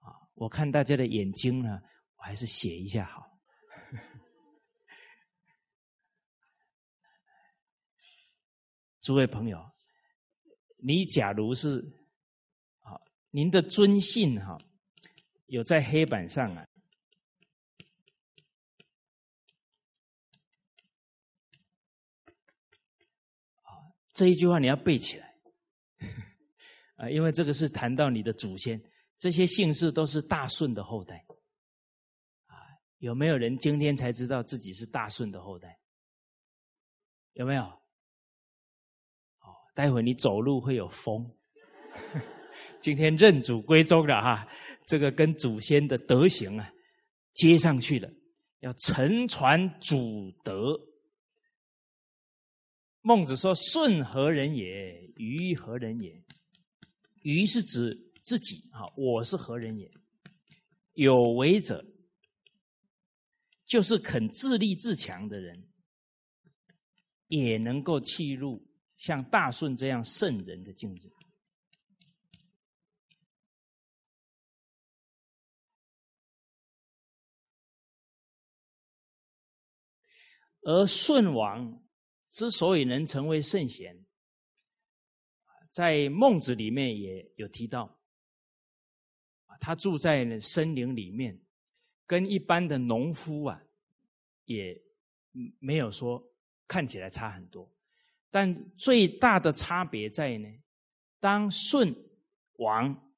[0.00, 1.80] 啊，我看大家的眼睛呢，
[2.16, 3.24] 我还是写一下好。
[9.00, 9.64] 诸位朋友，
[10.78, 12.05] 你假如是。
[13.30, 14.58] 您的尊姓哈，
[15.46, 16.66] 有在黑板上啊？
[24.14, 25.36] 这一句话你要背起来
[26.96, 28.82] 啊，因为这个是谈到你的祖先，
[29.18, 31.26] 这些姓氏都是大顺的后代
[32.46, 32.56] 啊。
[32.96, 35.78] 有没有人今天才知道自己是大顺的后代？
[37.34, 37.64] 有没有？
[37.64, 41.30] 哦，待会你走路会有风。
[42.80, 44.48] 今天认祖归宗了哈，
[44.86, 46.72] 这个跟祖先的德行啊
[47.34, 48.10] 接上去了，
[48.60, 50.78] 要承传祖德。
[53.02, 55.12] 孟子说：“舜何人也？
[55.16, 56.24] 禹何人也？”
[57.22, 59.88] 禹是指自己啊，我是何人也？
[60.94, 61.84] 有为者，
[63.64, 65.68] 就是肯自立自强的人，
[67.28, 71.08] 也能够弃入像大顺这样圣人的境界。
[80.68, 81.80] 而舜王
[82.28, 84.04] 之所以能成为圣贤，
[85.70, 88.00] 在孟子里面也有提到，
[89.60, 91.40] 他住在森林里面，
[92.04, 93.62] 跟一般的农夫啊，
[94.46, 94.76] 也
[95.60, 96.20] 没有说
[96.66, 97.72] 看起来差很多，
[98.28, 100.48] 但最大的差别在呢，
[101.20, 101.94] 当舜
[102.54, 103.14] 王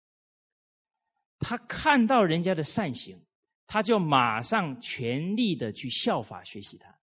[1.39, 3.19] 他看到人家的善行，
[3.67, 6.98] 他就马上全力的去效法学习他。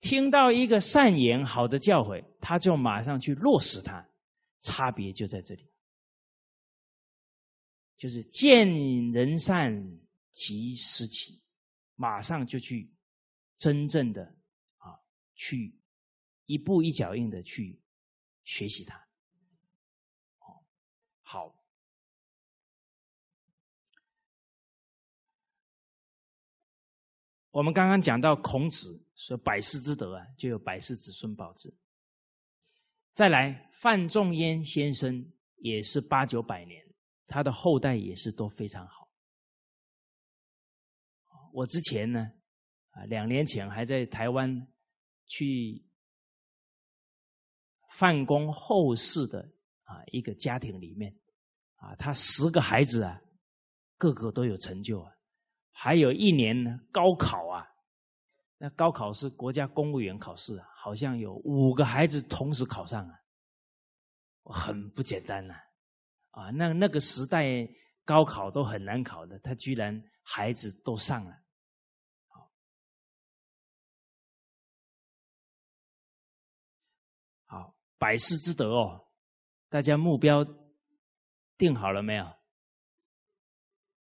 [0.00, 4.02] 听到一个善言、好的教诲，他就马上去落实它，
[4.60, 5.70] 差别就在这里，
[7.98, 8.66] 就是见
[9.12, 10.00] 人善
[10.32, 11.42] 即思齐，
[11.96, 12.90] 马上就去
[13.56, 14.24] 真正的
[14.78, 14.98] 啊，
[15.34, 15.78] 去
[16.46, 17.78] 一步一脚印的去
[18.44, 19.06] 学习它。
[21.20, 21.54] 好，
[27.50, 28.98] 我们刚刚讲到孔子。
[29.20, 31.70] 说百世之德啊，就有百世子孙保之。
[33.12, 36.82] 再来，范仲淹先生也是八九百年，
[37.26, 39.10] 他的后代也是都非常好。
[41.52, 42.32] 我之前呢，
[42.92, 44.66] 啊，两年前还在台湾
[45.26, 45.84] 去
[47.90, 49.40] 范公后世的
[49.82, 51.14] 啊一个家庭里面，
[51.74, 53.20] 啊，他十个孩子啊，
[53.98, 55.12] 个个都有成就啊，
[55.72, 57.66] 还有一年呢高考啊。
[58.62, 63.14] 那高考是国家公务员考试啊，好像有五个孩子同时考上啊，
[64.44, 65.54] 很不简单呐，
[66.32, 67.66] 啊，那那个时代
[68.04, 71.34] 高考都很难考的，他居然孩子都上了，
[77.46, 79.08] 好，百世之德哦，
[79.70, 80.44] 大家目标
[81.56, 82.26] 定好了没有？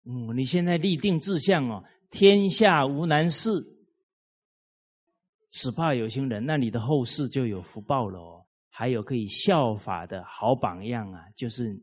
[0.05, 3.76] 嗯，你现在立定志向哦，天下无难事。
[5.51, 8.47] 只怕有心人，那你的后世就有福报了哦。
[8.69, 11.75] 还有可以效法的好榜样啊，就是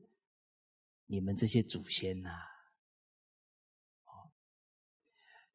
[1.08, 2.30] 你们这些祖先呐。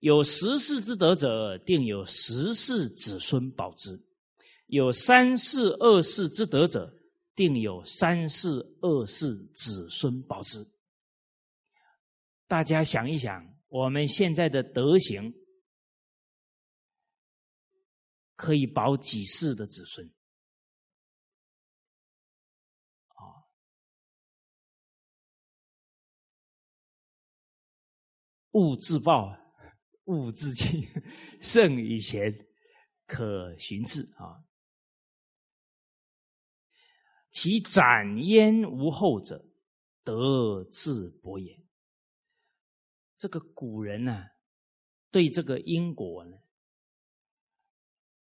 [0.01, 3.97] 有十世之德者，定有十世子孙保之；
[4.67, 6.93] 有三世、二世之德者，
[7.35, 8.49] 定有三世、
[8.81, 10.65] 二世子孙保之。
[12.47, 15.33] 大家想一想，我们现在的德行。
[18.39, 20.07] 可以保几世的子孙，
[23.09, 23.43] 啊！
[28.53, 29.37] 勿自暴，
[30.05, 30.87] 勿自弃，
[31.41, 32.33] 圣与贤，
[33.07, 34.47] 可循次啊！
[37.33, 39.45] 其斩焉无后者，
[40.05, 41.61] 德自薄也。
[43.17, 44.29] 这个古人呢，
[45.11, 46.37] 对这个因果呢？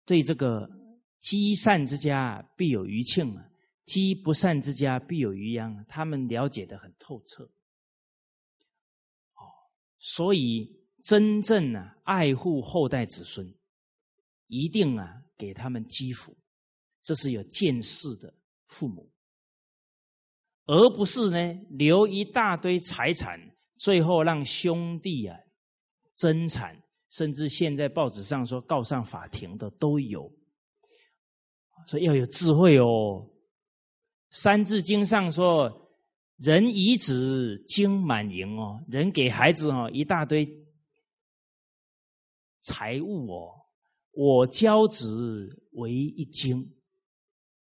[0.08, 0.66] 对这个
[1.20, 3.44] 积善之家必有余庆啊，
[3.84, 5.84] 积不善之家必有余殃。
[5.86, 7.44] 他们了解的很透彻，
[9.34, 9.44] 哦，
[9.98, 13.54] 所以真正呢爱护后代子孙，
[14.46, 16.34] 一定啊给他们积福，
[17.02, 18.32] 这是有见识的
[18.68, 19.12] 父母，
[20.64, 23.38] 而不是呢留一大堆财产，
[23.76, 25.38] 最后让兄弟啊
[26.14, 26.82] 争产。
[27.10, 30.30] 甚至现在报纸上说告上法庭的都有，
[31.86, 32.84] 所以要有智慧哦。
[34.30, 35.90] 《三字经》上说
[36.36, 40.46] ：“人遗子，经满盈哦。”人给孩子哦一大堆
[42.60, 43.54] 财物哦。
[44.10, 46.74] 我教子为一经，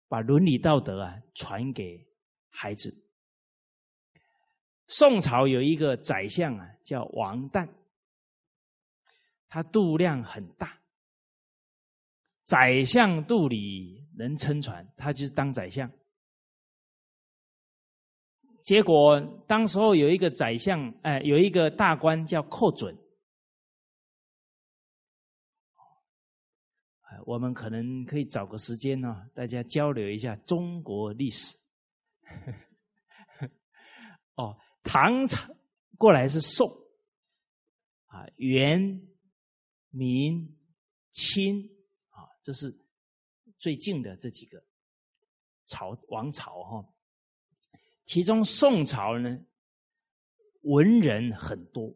[0.08, 2.06] 把伦理道德啊传给
[2.48, 2.96] 孩子。
[4.86, 7.68] 宋朝有一个宰相啊，叫王旦。
[9.54, 10.80] 他度量很大，
[12.42, 15.88] 宰相肚里能撑船，他就是当宰相。
[18.64, 22.98] 结果当时候有一个宰相，哎，有一个大官叫寇准，
[27.24, 31.56] 我们可能可以找个时间呢，大家交流一下中国历史。
[34.34, 35.54] 哦，唐朝
[35.96, 36.68] 过来是宋，
[38.06, 39.13] 啊，元。
[39.94, 40.56] 明、
[41.12, 41.60] 清
[42.10, 42.76] 啊，这是
[43.58, 44.60] 最近的这几个
[45.66, 46.84] 朝王朝哈。
[48.04, 49.38] 其中宋朝呢，
[50.62, 51.94] 文人很多，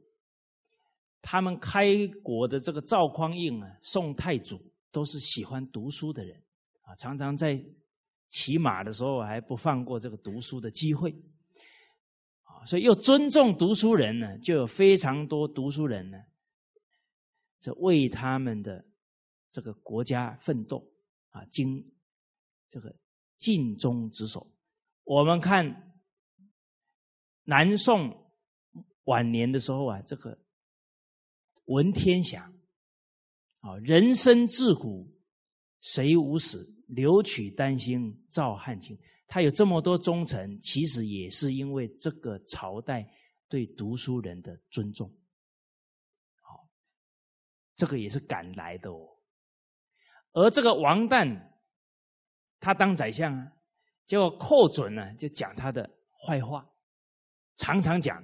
[1.20, 4.58] 他们开国的这个赵匡胤啊，宋太祖
[4.90, 6.40] 都是喜欢读书的人
[6.82, 7.62] 啊，常常在
[8.28, 11.10] 骑马的时候还不放过这个读书的机会，
[12.44, 16.18] 啊，所以又尊重读书人呢，就有非常多读书人呢，
[17.60, 18.84] 这为他们的
[19.50, 20.90] 这个国家奋斗
[21.30, 21.92] 啊，经
[22.68, 22.94] 这个
[23.36, 24.50] 尽忠职守。
[25.04, 25.92] 我们看
[27.44, 28.32] 南宋
[29.04, 30.38] 晚年的时候啊，这个
[31.64, 32.52] 文天祥
[33.60, 35.10] 啊，人生自古
[35.80, 36.74] 谁无死。
[36.88, 43.06] 留取丹心照汗青，他有这么多忠臣，其实也是因为这个朝代
[43.46, 45.14] 对读书人的尊重。
[47.78, 49.16] 这个也是赶来的哦。
[50.32, 51.50] 而这个王旦，
[52.60, 53.52] 他当宰相啊，
[54.04, 55.88] 结果寇准呢就讲他的
[56.26, 56.68] 坏话，
[57.56, 58.22] 常常讲。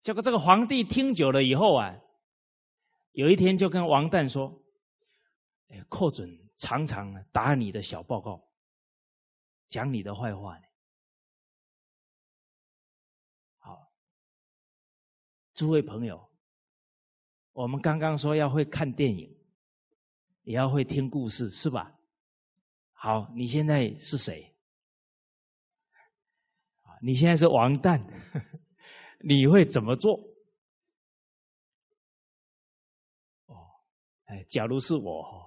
[0.00, 1.94] 结果这个皇帝听久了以后啊，
[3.12, 4.50] 有一天就跟王旦说
[5.68, 8.40] ：“哎，寇准。”常常打你的小报告，
[9.66, 10.64] 讲你的坏话呢。
[13.58, 13.92] 好，
[15.52, 16.30] 诸位朋友，
[17.54, 19.34] 我们刚刚说要会看电影，
[20.42, 21.94] 也要会听故事，是吧？
[22.92, 24.54] 好，你现在是谁？
[27.00, 28.02] 你现在是王旦，
[29.24, 30.14] 你会怎么做？
[33.46, 33.56] 哦，
[34.26, 35.42] 哎，假如是我。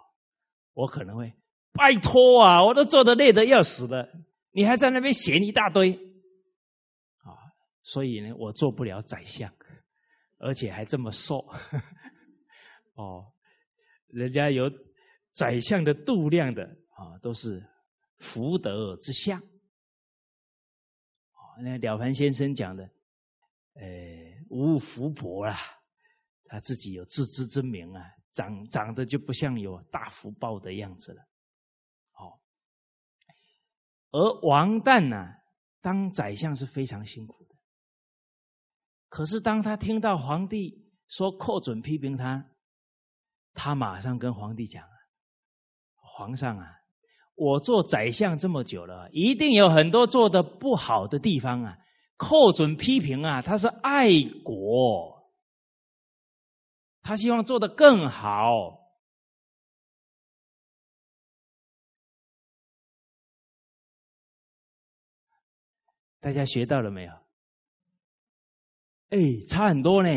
[0.74, 1.34] 我可能会
[1.74, 2.64] 拜托啊！
[2.64, 4.08] 我都做的累的要死了，
[4.52, 5.92] 你还在那边闲一大堆
[7.24, 7.34] 啊！
[7.82, 9.52] 所以呢，我做不了宰相，
[10.38, 11.40] 而且还这么瘦
[12.96, 13.32] 哦。
[14.08, 14.72] 人家有
[15.32, 17.64] 宰相的度量的啊，都是
[18.20, 19.42] 福德之相。
[21.60, 22.84] 那了凡先生讲的，
[23.74, 23.86] 呃，
[24.50, 25.58] 无福薄啦，
[26.46, 28.04] 他自己有自知之明啊。
[28.34, 31.28] 长长得就不像有大福报的样子了，
[32.12, 32.40] 好。
[34.12, 35.34] 而王旦呢，
[35.82, 37.47] 当宰相是非常辛苦。
[39.10, 42.46] 可是当他听到皇帝说寇准批评他，
[43.54, 44.84] 他马上跟皇帝讲
[45.96, 46.68] ：“皇上啊，
[47.36, 51.78] 我做宰相这么久了，一定有很多做的不好的地方啊。
[52.18, 54.10] 寇准批评啊，他是爱
[54.44, 55.16] 国。”
[57.02, 58.92] 他希望做的更好，
[66.20, 67.27] 大家学到了没有？
[69.10, 70.10] 哎，差很多呢。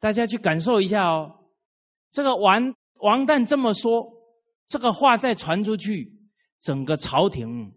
[0.00, 1.38] 大家去感受一下哦。
[2.10, 4.12] 这个王王旦这么说，
[4.66, 6.12] 这个话再传出去，
[6.60, 7.72] 整个朝廷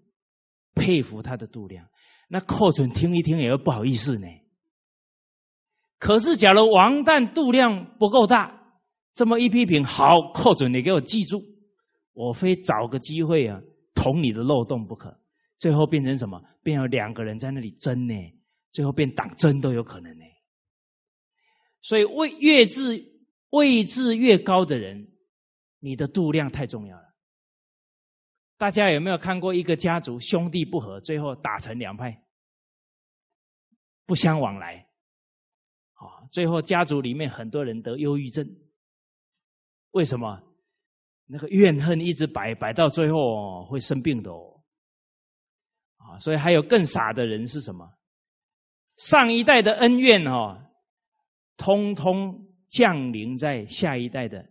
[0.74, 1.88] 佩服他的度量。
[2.28, 4.28] 那寇准听一听也会不好意思呢。
[6.00, 8.52] 可是，假如王旦度量不够大，
[9.14, 11.42] 这么一批评，好，寇准，你给我记住，
[12.14, 13.62] 我非找个机会啊，
[13.94, 15.16] 捅你的漏洞不可。
[15.58, 16.42] 最后变成什么？
[16.64, 18.14] 变成两个人在那里争呢？
[18.76, 20.26] 最后变党争都有可能呢。
[21.82, 23.02] 所以，位越智
[23.52, 25.14] 位置越高的人，
[25.80, 27.16] 你的度量太重要了。
[28.58, 32.22] 大家有没有看过一个家族兄弟不和，最后打成两派，
[34.06, 34.86] 不相往来？
[35.94, 38.46] 啊，最后家族里面很多人得忧郁症，
[39.92, 40.42] 为什么？
[41.28, 44.62] 那个怨恨一直摆摆到最后会生病的哦。
[45.96, 47.90] 啊，所以还有更傻的人是什么？
[48.98, 50.72] 上一代的恩怨哦，
[51.58, 54.48] 通通降临在下一代的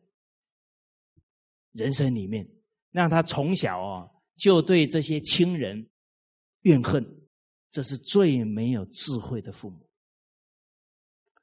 [1.72, 2.48] 人生里面，
[2.90, 5.88] 让他从小哦就对这些亲人
[6.62, 7.04] 怨恨，
[7.70, 9.88] 这是最没有智慧的父母。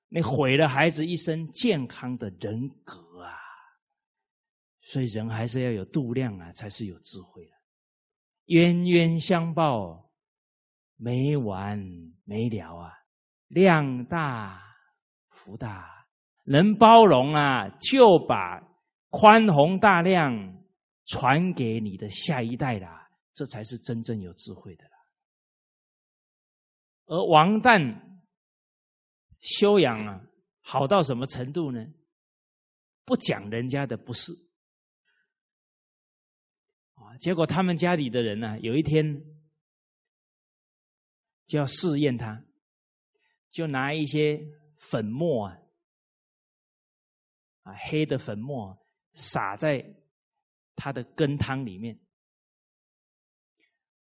[0.10, 3.34] 你毁了孩子一生健康的人格啊！
[4.82, 7.54] 所以人还是要有度量啊，才是有智慧的。
[8.48, 10.11] 冤冤相报
[11.02, 11.80] 没完
[12.26, 12.94] 没了啊！
[13.48, 14.62] 量大
[15.30, 16.06] 福大，
[16.44, 18.62] 能包容啊，就把
[19.10, 20.64] 宽宏大量
[21.06, 24.92] 传给你的下一代啦，这才是真正有智慧的啦。
[27.08, 28.12] 而王旦。
[29.44, 30.22] 修养啊，
[30.62, 31.84] 好到什么程度呢？
[33.06, 34.32] 不讲人家的不是
[36.94, 37.18] 啊。
[37.20, 39.04] 结果他们家里的人呢，有一天
[41.52, 42.42] 就要试验他，
[43.50, 44.40] 就拿一些
[44.78, 45.48] 粉末
[47.64, 48.78] 啊，黑的粉末
[49.12, 49.86] 撒在
[50.78, 52.00] 他的羹汤里面，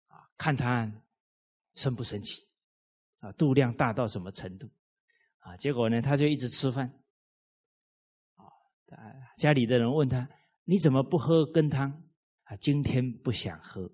[0.05, 0.87] 啊，看他
[1.73, 2.47] 生不生气
[3.21, 4.69] 啊，度量大到什么程度。
[5.39, 6.87] 啊，结果呢，他就一直吃饭。
[8.35, 8.45] 啊，
[9.39, 10.29] 家里的人问他
[10.63, 11.89] ：“你怎么不喝羹汤？”
[12.45, 13.91] 啊，今天不想喝。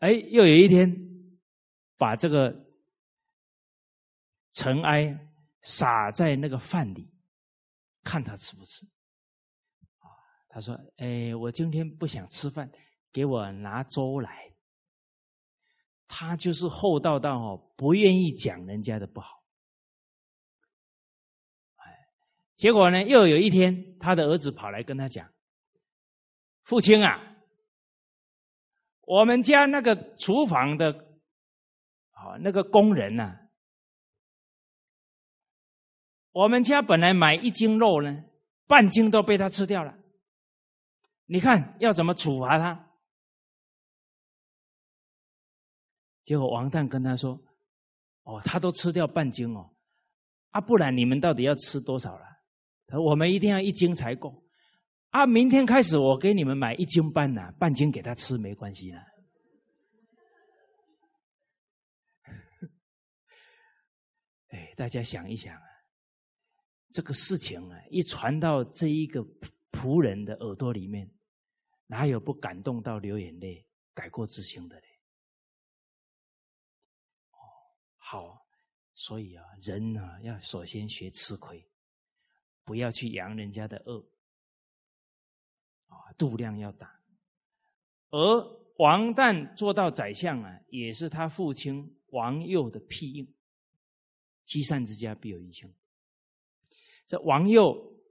[0.00, 0.90] 哎，又有一天，
[1.98, 2.54] 把这个
[4.52, 5.14] 尘埃
[5.60, 7.06] 撒在那个饭里，
[8.02, 8.86] 看他吃不吃。
[9.98, 10.08] 啊，
[10.48, 12.70] 他说：“哎，我今天不想吃饭，
[13.12, 14.50] 给我拿粥来。”
[16.08, 19.44] 他就是厚道到哦，不愿意讲人家的不好。
[21.76, 22.08] 哎，
[22.56, 25.30] 结果呢，又有一天，他的儿子跑来跟他讲
[26.64, 27.26] ：“父亲啊。”
[29.10, 30.92] 我们家那个厨房的，
[32.12, 33.48] 啊，那个工人呐，
[36.30, 38.22] 我们家本来买一斤肉呢，
[38.68, 39.98] 半斤都被他吃掉了。
[41.26, 42.88] 你看要怎么处罚他？
[46.22, 47.36] 结果王旦跟他说
[48.22, 49.74] ：“哦，他都吃掉半斤哦，
[50.50, 52.24] 啊，不然你们到底要吃多少了？
[52.86, 54.40] 他说我们一定要一斤才够。”
[55.10, 58.98] 啊，明天开始我给你们买一斤半呐，半斤给他吃没关系的。
[64.50, 65.62] 哎，大家想一想啊，
[66.92, 69.20] 这个事情啊，一传到这一个
[69.72, 71.10] 仆人的耳朵里面，
[71.86, 74.86] 哪有不感动到流眼泪、改过自新的嘞？
[77.32, 77.38] 哦，
[77.96, 78.46] 好，
[78.94, 81.68] 所以啊，人呢要首先学吃亏，
[82.62, 84.08] 不要去扬人家的恶。
[85.90, 86.98] 啊，度量要大，
[88.10, 88.18] 而
[88.78, 93.34] 王旦做到宰相啊，也是他父亲王佑的庇应。
[94.44, 95.72] 积善之家必有余庆。
[97.06, 98.02] 这王佑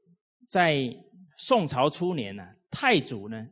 [0.48, 0.84] 在
[1.38, 3.50] 宋朝初年呢，太祖呢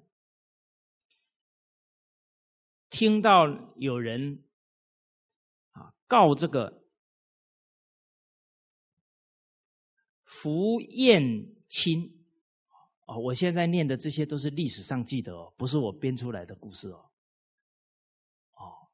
[2.89, 4.43] 听到有人
[5.71, 6.83] 啊告这个
[10.23, 12.16] 符彦卿。
[13.07, 17.09] 哦，我现在念的这些都是历史上记得哦，不是我编出来的故事哦。
[18.55, 18.87] 哦，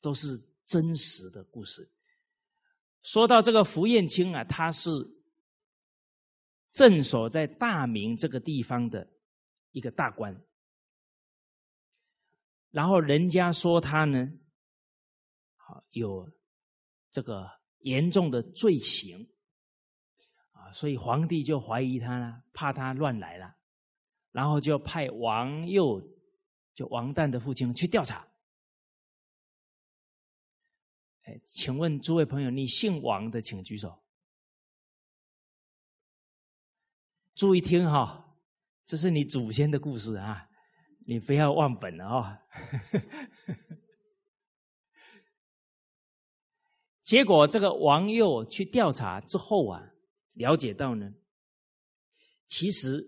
[0.00, 1.90] 都是真实的故事。
[3.02, 4.90] 说到这个胡彦清啊，他是
[6.72, 9.06] 镇守在大明这个地方的
[9.72, 10.34] 一个大官，
[12.70, 14.26] 然后人家说他呢，
[15.56, 16.30] 好有
[17.10, 17.46] 这个
[17.80, 19.28] 严重的罪行。
[20.72, 23.56] 所以皇帝就怀疑他了，怕他乱来了，
[24.32, 26.00] 然后就派王佑，
[26.74, 28.26] 就王旦的父亲去调查。
[31.22, 34.02] 哎，请问诸位朋友，你姓王的请举手。
[37.34, 38.36] 注意听哈，
[38.84, 40.48] 这是你祖先的故事啊，
[41.06, 42.42] 你不要忘本了啊。
[47.02, 49.86] 结果这个王佑去调查之后啊。
[50.40, 51.12] 了解到呢，
[52.46, 53.06] 其实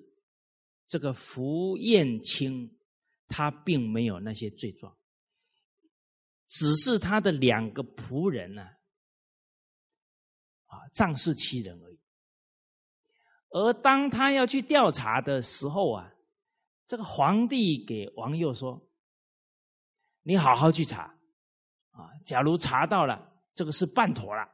[0.87, 2.79] 这个胡彦卿
[3.27, 4.95] 他并没有那些罪状，
[6.47, 8.63] 只是他的两个仆人呢，
[10.67, 11.99] 啊仗势欺人而已。
[13.49, 16.13] 而当他要去调查的时候啊，
[16.87, 18.87] 这个皇帝给王佑说
[20.23, 21.05] ：“你好好去查，
[21.93, 24.47] 啊，假如查到了这个是办妥了，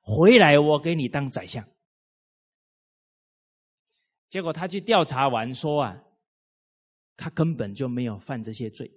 [0.00, 1.68] 回来我给你当宰相。”
[4.32, 5.94] 结果他去调查完说啊，
[7.18, 8.90] 他根本就没有犯这些罪，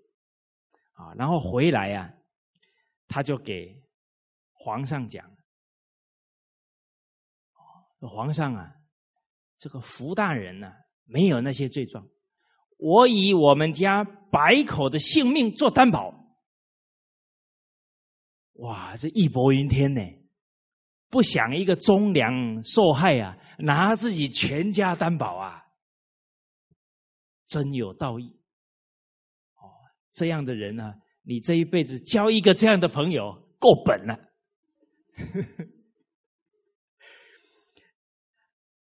[0.93, 2.09] 啊，然后回来啊，
[3.09, 3.83] 他就给
[4.53, 5.29] 皇上讲，
[7.99, 8.73] 皇上啊，
[9.57, 10.71] 这个福大人呢
[11.03, 12.07] 没有那些罪状，
[12.77, 16.13] 我以我们家百口的性命做担保，
[18.53, 20.01] 哇，这义薄云天呢。
[21.09, 25.65] 不想一个忠良受害啊，拿自己全家担保啊，
[27.45, 28.39] 真有道义。
[29.55, 29.69] 哦，
[30.11, 30.93] 这样的人呢，
[31.23, 34.19] 你这一辈子交一个这样的朋友够本了。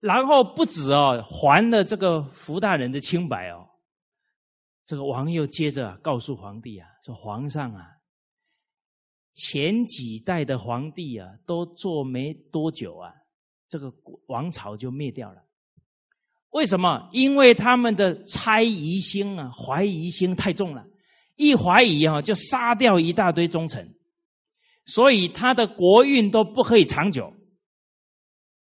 [0.01, 3.68] 然后不止哦，还了这个福大人的清白哦。
[4.85, 7.97] 这个王又接着告诉皇帝啊，说皇上啊。
[9.33, 13.14] 前几代的皇帝啊，都做没多久啊，
[13.71, 13.91] 这个
[14.27, 15.43] 王朝就灭掉了。
[16.51, 17.09] 为什么？
[17.12, 20.85] 因为他们的猜疑心啊、怀疑心太重了，
[21.37, 23.95] 一怀疑啊，就杀掉一大堆忠臣，
[24.85, 27.33] 所以他的国运都不可以长久。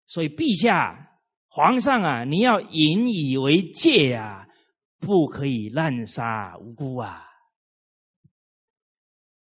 [0.07, 1.19] 所以陛下、
[1.49, 4.47] 皇上啊，你要引以为戒啊，
[5.01, 7.27] 不可以滥杀无辜啊。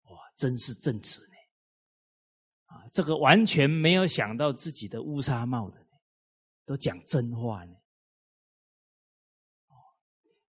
[0.05, 1.19] 哇真是正直，
[2.73, 5.77] 啊，这个完全没有想到自己的乌纱帽的，
[6.65, 7.75] 都讲真话呢。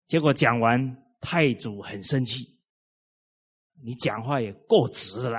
[0.06, 0.78] 结果讲完，
[1.20, 2.56] 太祖很生气，
[3.82, 5.38] 你讲话也够直了，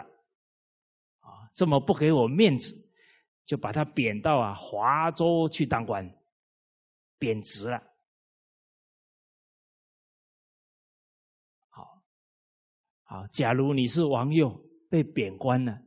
[1.19, 2.75] 啊，这么不给我面子，
[3.45, 6.03] 就把他贬到啊华州去当官，
[7.17, 7.81] 贬职了。
[11.69, 12.03] 好，
[13.03, 14.49] 好，假如你是王佑，
[14.89, 15.79] 被贬官了，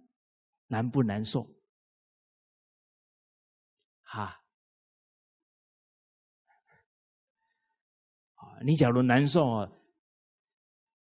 [0.67, 1.49] 难不难受？
[4.03, 4.43] 哈。
[8.64, 9.71] 你假如难受啊，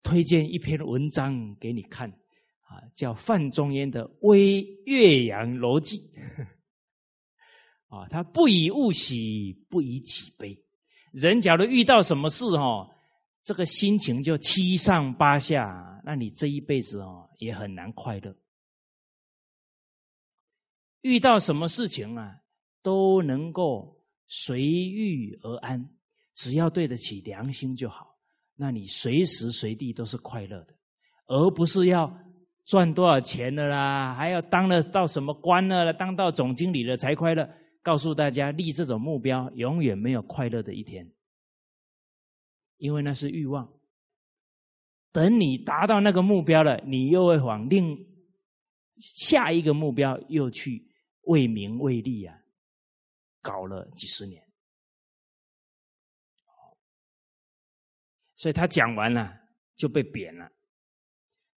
[0.02, 2.10] 推荐一篇文章给你看
[2.60, 5.98] 啊，叫范仲淹的《微岳阳楼记
[7.96, 10.62] 》啊，他不以物喜，不以己悲。
[11.12, 12.86] 人假如遇到什么事哈，
[13.44, 18.36] 这个心情就七上八下，那你这一辈子哦也很难快乐。
[21.02, 22.40] 遇到什么事情啊，
[22.82, 23.96] 都能够
[24.26, 25.88] 随遇而安。
[26.34, 28.14] 只要对得起良心就好，
[28.54, 30.74] 那你随时随地都是快乐的，
[31.26, 32.12] 而不是要
[32.64, 37.48] 赚多少钱的啦，还要当了到什么官了，当到总经理了才快乐。
[37.82, 41.10] 告诉大家，立这种目标永远没有快乐的一天，
[42.76, 43.72] 因为那是欲望。
[45.10, 47.96] 等你达到那个目标了，你又会往另
[49.00, 50.86] 下一个目标又去
[51.22, 52.36] 为名为利啊，
[53.40, 54.42] 搞了几十年。
[58.36, 59.36] 所以他讲完了
[59.74, 60.50] 就被贬了，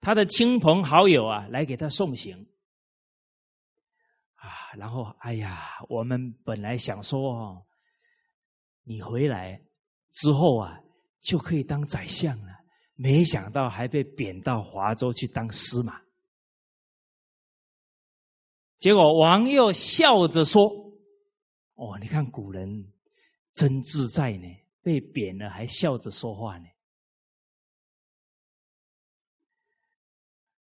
[0.00, 2.46] 他的亲朋好友啊来给他送行，
[4.34, 7.66] 啊，然后哎呀，我们本来想说哦，
[8.84, 9.60] 你回来
[10.12, 10.78] 之后啊
[11.20, 12.52] 就可以当宰相了，
[12.94, 16.00] 没想到还被贬到华州去当司马。
[18.78, 20.62] 结果王又笑着说
[21.74, 22.92] ：“哦，你看古人
[23.54, 24.46] 真自在呢。”
[24.80, 26.66] 被贬了还笑着说话呢，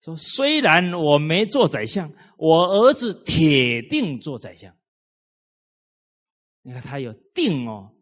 [0.00, 4.76] 说虽然我没做宰相，我儿子铁定做宰相。
[6.62, 7.94] 你看他有定哦，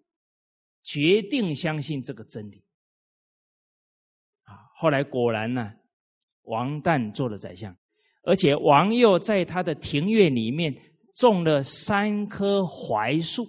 [0.83, 2.65] 决定相信这个真理
[4.45, 4.57] 啊。
[4.77, 5.75] 后来果然呢，
[6.43, 7.77] 王旦做了宰相，
[8.25, 10.75] 而且王佑在他的庭院里面
[11.15, 13.45] 种了三棵槐树，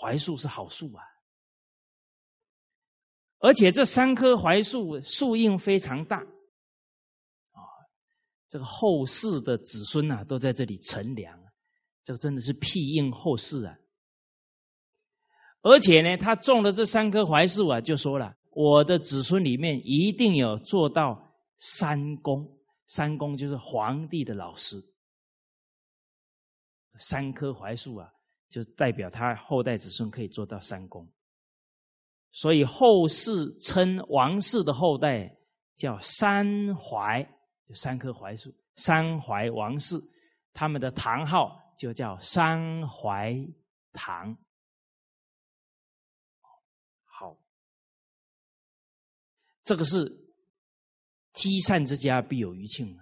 [0.00, 1.02] 槐树是好树啊。
[3.38, 7.60] 而且这三棵槐树树荫非常大，啊，
[8.48, 11.38] 这个后世的子孙呐都在这里乘凉，
[12.02, 13.76] 这个真的是庇荫后世啊。
[15.60, 22.55] 而且呢，他种了这三棵槐树啊，就说了，我的子孙里面一定有做到三公，
[22.86, 24.76] 三公就是皇帝的老师。
[26.98, 28.10] 三棵槐树啊，
[28.48, 31.06] 就代表他后代子孙可以做到三公。
[32.32, 35.38] 所以后世称王氏的后代
[35.76, 37.22] 叫三槐，
[37.66, 39.96] 就三棵槐树，三槐王氏，
[40.52, 43.34] 他们的堂号就叫三槐
[43.92, 44.36] 堂。
[47.04, 47.38] 好，
[49.64, 50.25] 这个是
[51.36, 52.98] 积善之家必有余庆，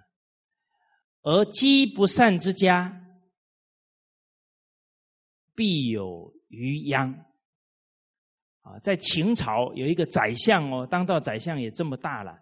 [1.21, 3.01] 而积不善之家
[5.55, 7.13] 必有余殃。
[8.61, 12.37] 啊，在秦朝有一个宰相哦，当到宰相也这么大了，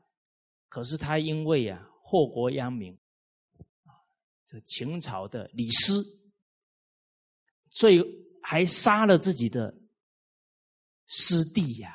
[0.70, 2.98] 可是他因为啊祸国殃民，
[3.84, 3.92] 啊，
[4.48, 6.02] 这秦朝的李斯，
[7.70, 8.02] 最
[8.42, 9.76] 还杀了自己的
[11.08, 11.94] 师弟呀，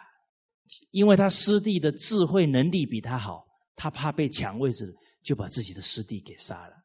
[0.90, 3.47] 因为他师弟的智慧能力比他好，
[3.78, 6.76] 他怕被抢位置，就把自己的师弟给杀了。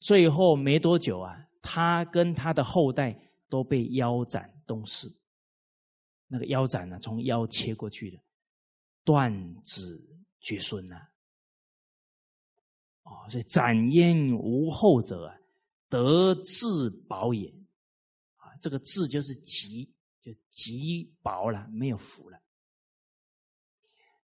[0.00, 3.16] 最后没多久啊，他跟他的后代
[3.48, 5.08] 都被腰斩东市。
[6.26, 8.18] 那个腰斩呢，从腰切过去的，
[9.04, 10.04] 断子
[10.40, 10.96] 绝孙呐！
[13.04, 15.38] 哦，所以斩焉无后者啊，
[15.88, 17.48] 得自保也。
[18.38, 19.88] 啊，这个字就是极，
[20.20, 22.36] 就极薄了，没有福了。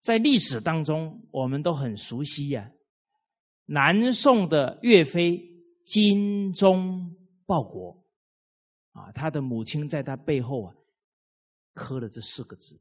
[0.01, 2.71] 在历史当中，我们都很熟悉呀。
[3.65, 5.41] 南宋的岳飞
[5.85, 8.03] 精忠报国，
[8.91, 10.73] 啊，他的母亲在他背后啊。
[11.79, 12.75] 刻了这四个字，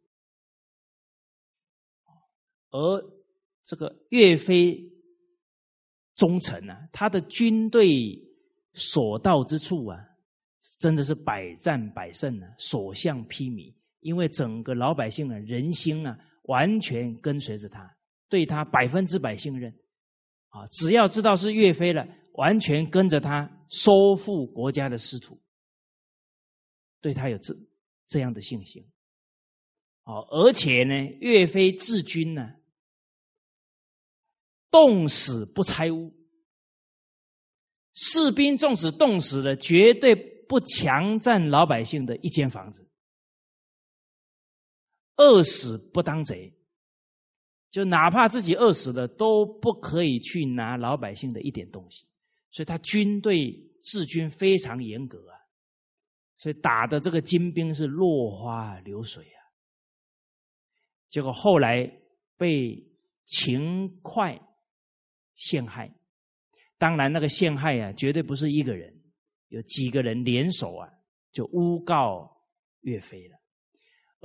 [2.71, 3.05] 而
[3.63, 4.91] 这个岳飞
[6.15, 7.87] 忠臣啊，他的军队
[8.73, 9.99] 所到之处啊，
[10.81, 13.75] 真的是百战百胜啊，所向披靡。
[14.01, 17.97] 因为整个老百姓啊，人心啊，完全跟随着他，
[18.29, 19.73] 对他百分之百信任
[20.49, 20.67] 啊。
[20.73, 25.41] 只要知道是岳飞了，完全跟着他，收复国家的失土，
[27.01, 27.55] 对他有这。
[28.09, 28.89] 这样的信心，
[30.05, 32.55] 哦，而且呢，岳飞治军呢，
[34.71, 36.15] 冻死不拆屋，
[37.95, 42.89] 士兵纵使冻死了，绝对不强占老百姓的一间房子，
[45.17, 46.53] 饿死不当贼，
[47.71, 52.07] 就哪怕自己饿死了，都不可以去拿老百姓的一点东西，
[52.51, 53.51] 所以他军队
[53.83, 55.37] 治军非常严格啊，
[56.39, 59.41] 所以打的这个金兵是落花流水啊。
[61.09, 61.91] 结果后来
[62.37, 62.87] 被
[63.25, 64.43] 秦桧
[65.35, 65.95] 陷害，
[66.79, 69.03] 当然那个陷害啊，绝对不是一个人，
[69.49, 70.91] 有几个人联手啊，
[71.33, 72.43] 就诬告
[72.81, 73.36] 岳飞了。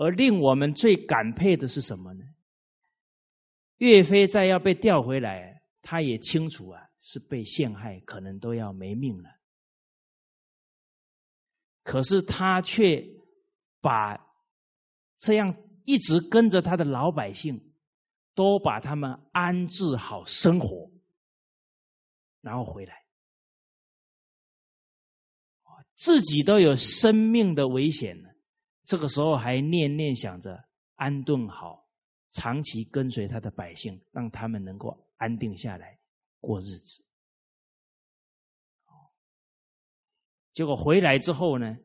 [0.02, 2.26] 而令我们最感佩的是什么呢？
[3.78, 9.30] 岳飞再要被调回来，他也清楚啊，是被陷害，可能都要没命了。
[11.84, 13.06] 可是他却
[13.80, 14.18] 把
[15.18, 15.56] 这样。
[15.84, 17.60] 一直跟着他的老百姓，
[18.36, 20.92] 都把他们安置好生活，
[22.40, 23.04] 然后回来，
[25.96, 28.31] 自己都有生命的危险了，
[28.92, 30.66] 这个时候还念念想着
[30.96, 31.88] 安顿好，
[32.32, 35.98] 长期跟随他的百姓，让他们能够安定下来
[36.42, 37.02] 过日子。
[40.52, 41.78] 结果回来之后呢，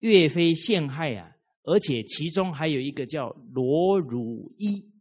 [0.00, 1.34] 岳飞陷害啊。
[1.62, 4.92] 而且其中还有一个叫罗汝一，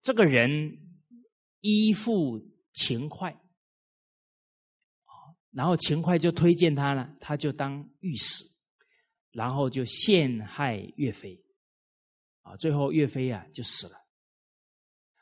[0.00, 0.96] 这个人
[1.60, 2.40] 依附
[2.72, 3.36] 秦桧，
[5.50, 8.55] 然后秦桧就推荐他了，他就当御史，
[9.36, 11.38] 然后就陷害岳飞，
[12.40, 13.94] 啊，最后岳飞啊就死了。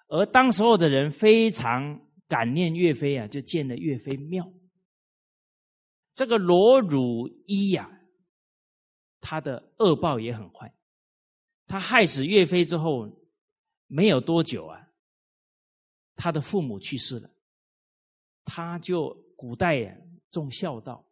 [0.06, 4.48] 而当时候的人非常感念岳飞啊，就建了岳飞庙。
[6.14, 7.90] 这个罗汝一呀。
[9.26, 10.70] 他的恶报也很快，
[11.66, 13.08] 他害死岳飞之后，
[13.86, 14.86] 没有多久啊，
[16.14, 17.30] 他的父母去世了，
[18.44, 19.96] 他就古代呀
[20.30, 21.08] 重孝道，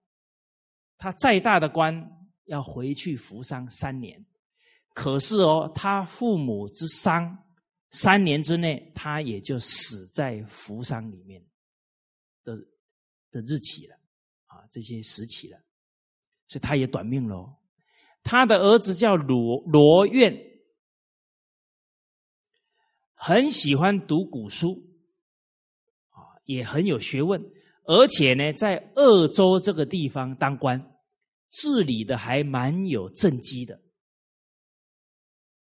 [0.98, 4.24] 他再大的官要回去服丧三年，
[4.94, 7.38] 可是哦，他父母之丧
[7.90, 11.42] 三年之内，他也就死在服丧里面
[12.44, 12.56] 的
[13.30, 13.94] 的日期了
[14.46, 15.58] 啊，这些时期了，
[16.48, 17.54] 所以他也短命喽。
[18.22, 20.36] 他的儿子叫罗罗苑，
[23.14, 24.82] 很喜欢读古书，
[26.10, 27.42] 啊，也很有学问，
[27.84, 30.91] 而且呢，在鄂州这个地方当官，
[31.52, 33.80] 治理的还蛮有政绩的。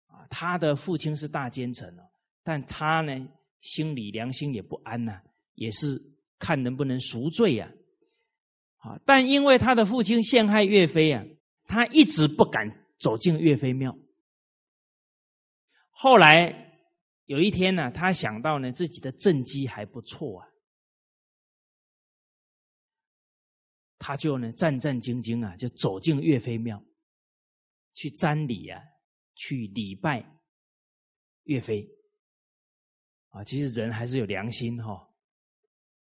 [0.05, 2.03] 啊，他的父亲是大奸臣哦，
[2.43, 3.27] 但他呢，
[3.61, 5.19] 心里良心也不安呐，
[5.55, 5.99] 也是
[6.37, 7.67] 看能不能赎罪呀。
[8.77, 11.25] 啊，但因为他的父亲陷害岳飞啊。
[11.71, 12.67] 他一直不敢
[12.97, 13.95] 走进岳飞庙。
[15.91, 16.81] 后来
[17.25, 20.47] 有一天呢，他想到呢自己的政绩还不错啊，
[23.99, 26.83] 他就呢战战兢兢啊，就走进岳飞庙
[27.93, 28.81] 去瞻礼啊，
[29.35, 30.25] 去礼拜
[31.43, 31.87] 岳飞。
[33.29, 35.07] 啊，其实人还是有良心哈，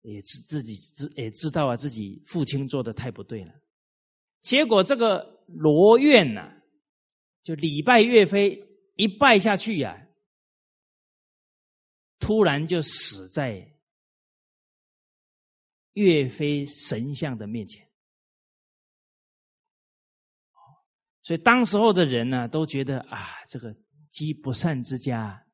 [0.01, 3.53] 也知自己知也知道啊，自己父亲做的太不对了。
[4.41, 5.30] 结果这个。
[5.49, 6.51] 罗苑呐，
[7.43, 8.59] 就礼拜岳飞，
[8.95, 10.09] 一拜下去呀，
[12.18, 13.71] 突然就死在
[15.93, 17.88] 岳飞神像的面前。
[21.22, 23.76] 所以当时候的人呢，都觉得啊，这个
[24.11, 25.47] 积不善之家，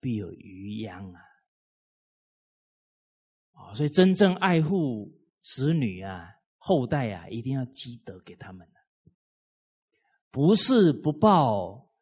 [0.00, 1.20] 必有余殃啊。
[3.52, 6.32] 啊，所以真正爱护子女啊。
[6.58, 8.68] 后代啊，一定要积德给他们
[10.32, 11.92] 不是不报，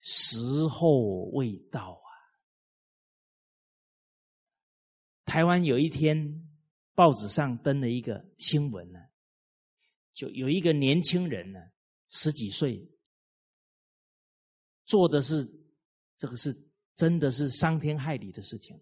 [0.00, 2.10] 时候未到啊。
[5.24, 6.47] 台湾有一天
[6.98, 8.98] 报纸上登了一个新闻呢，
[10.12, 11.60] 就有一个年轻人呢，
[12.10, 12.90] 十几岁，
[14.84, 15.48] 做的是
[16.16, 16.52] 这个是
[16.96, 18.76] 真的是伤天害理的事情，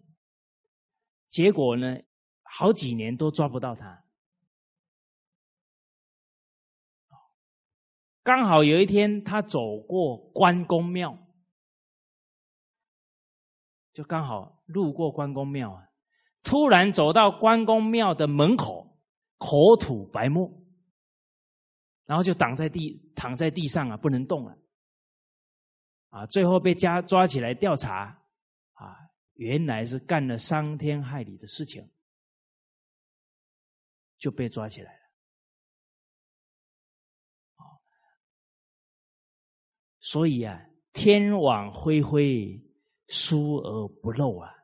[1.27, 1.95] 结果呢，
[2.41, 4.03] 好几年都抓不到他。
[8.23, 11.15] 刚好有一天，他走过关公庙，
[13.93, 15.86] 就刚好路过关公庙啊，
[16.47, 18.97] 突然走到关公庙的门口，
[19.37, 20.49] 口吐白沫，
[22.05, 24.57] 然后就挡在地，躺在地上啊，不能动了，
[26.07, 28.17] 啊，最后被家抓起来调查，
[28.75, 28.95] 啊，
[29.33, 31.85] 原来是干了伤天害理的事情，
[34.17, 34.99] 就被抓起来了。
[39.99, 40.57] 所以啊，
[40.93, 42.57] 天网恢恢，
[43.09, 44.56] 疏而不漏啊。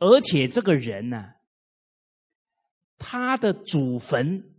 [0.00, 1.34] 而且这个人呢，
[2.98, 4.56] 他的祖坟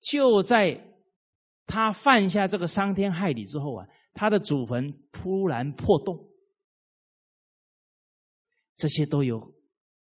[0.00, 0.78] 就在
[1.66, 6.30] 他犯下这个伤天害理之后啊，他的祖坟突然破洞，
[8.76, 9.40] 这些都有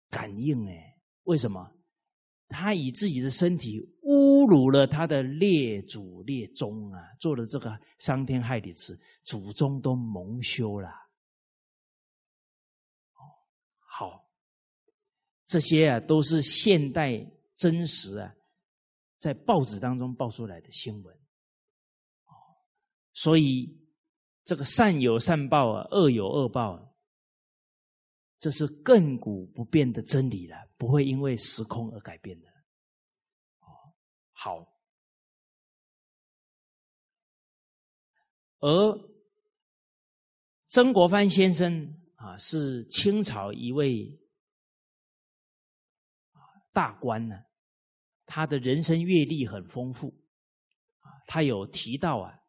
[0.09, 0.95] 感应哎。
[1.23, 1.73] 为什么？
[2.49, 10.89] 他以自己的身体侮辱了他的列祖列宗啊，做了这个伤天害理事，祖宗都蒙羞了。
[13.99, 14.29] 好，
[15.47, 17.25] 这些啊都是现代
[17.55, 18.35] 真实啊，
[19.17, 21.17] 在报纸当中报出来的新闻。
[23.13, 23.75] 所以
[24.43, 26.95] 这个善有善报啊，恶有恶报，
[28.37, 32.47] 这是亘古不变的真理了，不会因为时空而改变的。
[34.33, 34.67] 好，
[38.59, 39.09] 而
[40.67, 42.03] 曾国藩先生。
[42.17, 44.26] 啊，是清朝一位啊
[46.77, 47.35] 大官呢，
[48.27, 50.09] 他的人生阅历很丰富
[50.99, 51.09] 啊。
[51.25, 52.39] 他有提到啊，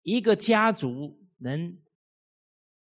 [0.00, 1.78] 一个家族能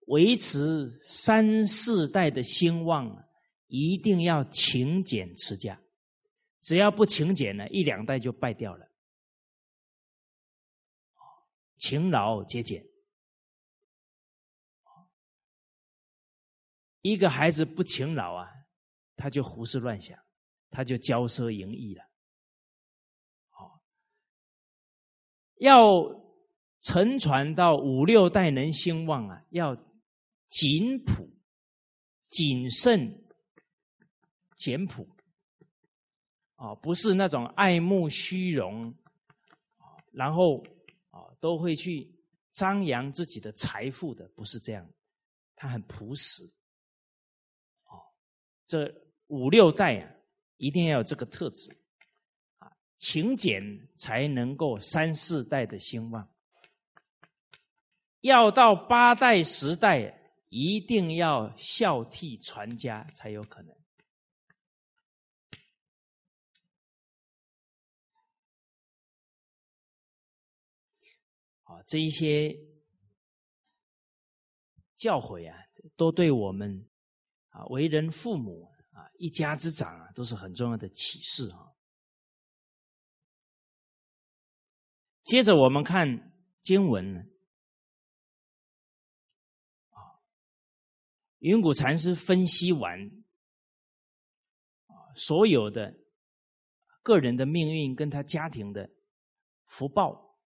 [0.06, 3.28] 维持三四代的兴旺，
[3.66, 5.82] 一定要勤俭持家，
[6.60, 8.88] 只要不勤俭呢，一两代就败掉了。
[11.78, 12.86] 勤劳节俭。
[17.02, 18.48] 一个孩子不勤劳啊，
[19.16, 20.16] 他就胡思乱想，
[20.72, 22.04] 他就骄奢淫逸了。
[23.50, 23.84] 好，
[25.58, 26.02] 要
[26.80, 29.76] 承传到五六代能兴旺啊，要
[30.48, 31.30] 谨朴、
[32.30, 33.24] 谨慎、
[34.56, 35.08] 简朴。
[36.56, 38.96] 啊，不是那种爱慕虚荣，
[40.12, 40.64] 然后
[41.10, 42.08] 啊都会去
[42.52, 44.88] 张扬自己的财富的，不是这样，
[45.56, 46.48] 他很朴实。
[48.68, 48.94] 这
[49.26, 50.16] 五六代啊，
[50.62, 51.76] 一定要有这个特质
[52.60, 56.32] 啊，勤俭才能够三四代的兴旺。
[58.20, 63.76] 要到八代十代，一定要孝悌传家才有可能。
[71.64, 72.56] 啊，这一些
[74.96, 75.58] 教诲啊，
[75.96, 76.88] 都对我们。
[77.50, 78.72] 啊，为人父母
[79.18, 81.72] 一家之长啊，都是很重要的启示啊。
[85.24, 86.34] 接着我们看
[86.64, 87.22] 经文呢，
[89.90, 90.00] 啊，
[91.40, 93.00] 云谷禅师分析完
[94.88, 95.96] 啊，所有的
[97.02, 98.90] 个人的命运跟他家庭的
[99.68, 100.38] 福报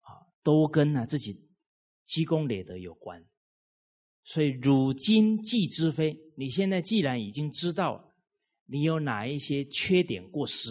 [0.00, 1.48] 啊，都跟呢自己
[2.04, 3.24] 积功累德有关。
[4.22, 8.14] 所以，汝今既知非，你现在既然已经知道，
[8.64, 10.70] 你有哪一些缺点过失，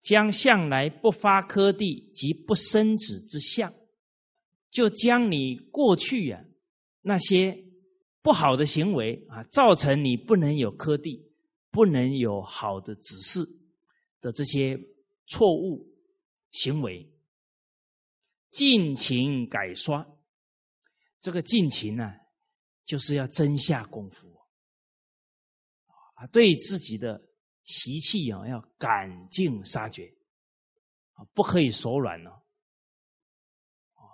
[0.00, 3.74] 将向来不发科地及不生子之相，
[4.70, 6.44] 就将你过去呀
[7.00, 7.64] 那些
[8.22, 11.28] 不好的行为啊，造成你不能有科地、
[11.72, 13.44] 不能有好的指示
[14.20, 14.78] 的这些
[15.26, 15.84] 错误
[16.52, 17.10] 行为，
[18.50, 20.06] 尽情改刷。
[21.20, 22.14] 这个尽情呢，
[22.84, 24.28] 就是要真下功夫
[26.14, 27.20] 啊，对自己的
[27.64, 30.12] 习气啊要赶尽杀绝
[31.14, 32.30] 啊，不可以手软呢，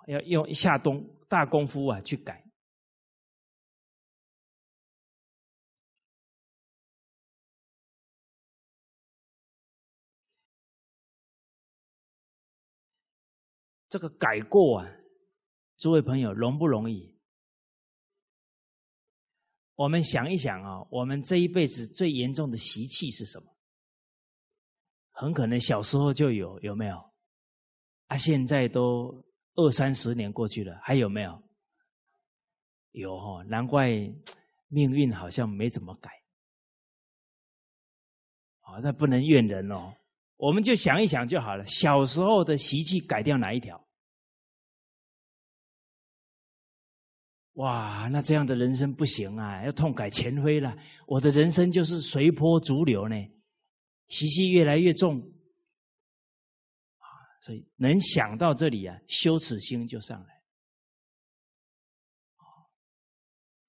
[0.07, 2.45] 要用下东大功夫啊去改。
[13.89, 14.95] 这个改过啊。
[15.79, 17.18] 诸位朋友，容不容易？
[19.79, 23.47] 我们想一想啊，我们这一辈子最严重的习气是什么？
[25.13, 26.97] 很可能小时候就有，有没有？
[28.09, 29.25] 啊，现在都
[29.55, 31.41] 二三十年过去了，还有没有？
[32.91, 33.89] 有哈，难怪
[34.67, 36.11] 命运好像没怎么改。
[38.63, 39.95] 啊，那不能怨人哦，
[40.39, 41.65] 我们就想一想就好了。
[41.67, 43.88] 小时候的习气改掉哪一条？
[47.59, 50.77] 哇，那这样的人生不行啊，要痛改前非了。
[51.09, 53.17] 我的人生就是随波逐流呢，
[54.07, 55.19] 习气越来越重
[56.99, 57.07] 啊，
[57.43, 60.41] 所以能想到这里啊，羞耻心就上来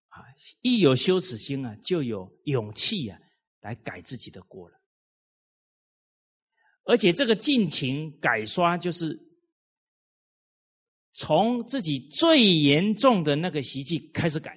[0.10, 0.22] 啊，
[0.62, 3.20] 一有羞耻心啊，就有勇气啊，
[3.62, 4.80] 来改自己的过了。
[6.84, 9.20] 而且这个尽情改刷，就是
[11.20, 14.56] 从自己最严重的那个习气开始改。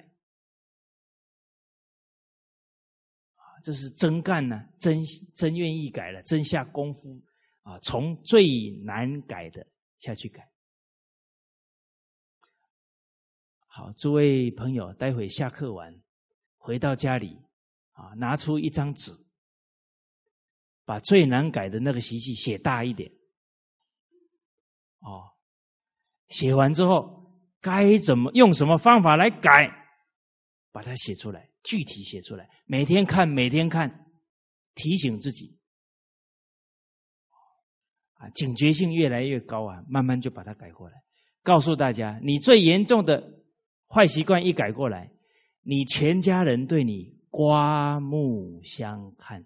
[3.35, 5.03] 啊，这是真干呢，真
[5.35, 7.21] 真愿意改了，真下功夫
[7.63, 9.67] 啊，从最难改的
[9.97, 10.49] 下去改。
[13.67, 16.01] 好，诸位朋友，待会下课完
[16.55, 17.37] 回到家里
[17.91, 19.11] 啊，拿出一张纸，
[20.85, 23.11] 把最难改的那个习气写大一点。
[24.99, 25.32] 哦，
[26.33, 27.31] 写完之后
[27.61, 29.69] 该怎么用什么方法来改？
[30.71, 34.07] 把它写出来，具体写出来，每天看，每天看，
[34.73, 35.59] 提醒自己
[38.15, 40.95] 啊，警觉性越来越高啊，慢慢就把它改过来。
[41.43, 43.23] 告诉大家，你最严重的
[43.87, 45.11] 坏习惯一改过来，
[45.61, 49.45] 你全家人对你刮目相看，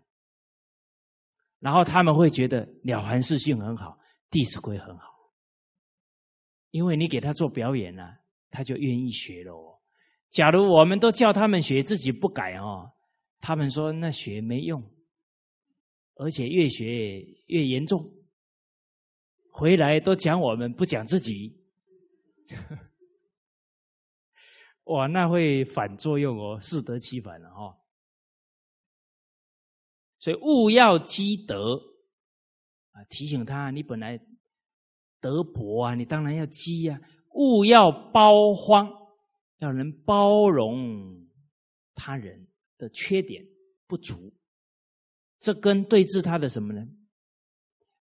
[1.59, 3.91] 然后他们会觉得了凡四训很好，
[4.31, 5.16] 《弟子规》很好。
[6.71, 8.17] 因为你给他做表演呢，
[8.49, 9.79] 他就愿意学喽。
[10.29, 12.91] 假如我们都叫他们学，自己不改哦，
[13.39, 14.83] 他们说那学没用，
[16.15, 18.13] 而且越学越严重。
[19.49, 21.57] 回来都讲我们不讲自己，
[24.83, 27.77] 哇，那会反作用哦，适得其反了哈。
[30.19, 31.81] 所以勿要积德
[32.91, 34.19] 啊，提醒他，你本来。
[35.27, 37.01] 德薄啊，你当然要积呀。
[37.33, 38.89] 勿要包荒，
[39.57, 41.27] 要能包容
[41.93, 42.47] 他人
[42.77, 43.45] 的缺点
[43.87, 44.33] 不足。
[45.39, 46.87] 这跟对治他的什么呢？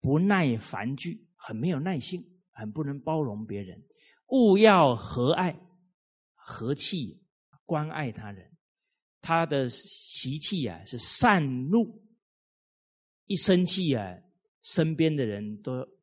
[0.02, 2.22] 不耐烦惧，很没有耐性，
[2.52, 3.82] 很不能包容别人。
[4.28, 5.58] 勿要和爱，
[6.34, 7.24] 和气，
[7.66, 8.52] 关爱他人。
[9.22, 12.04] 他的习气啊是善怒，
[13.26, 14.18] 一生气啊，
[14.62, 15.95] 身边的人都。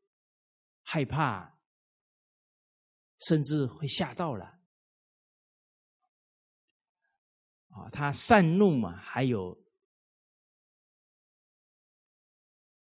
[0.82, 1.58] 害怕，
[3.18, 4.44] 甚至会吓到了
[7.68, 7.88] 啊！
[7.90, 9.56] 他善怒嘛，还有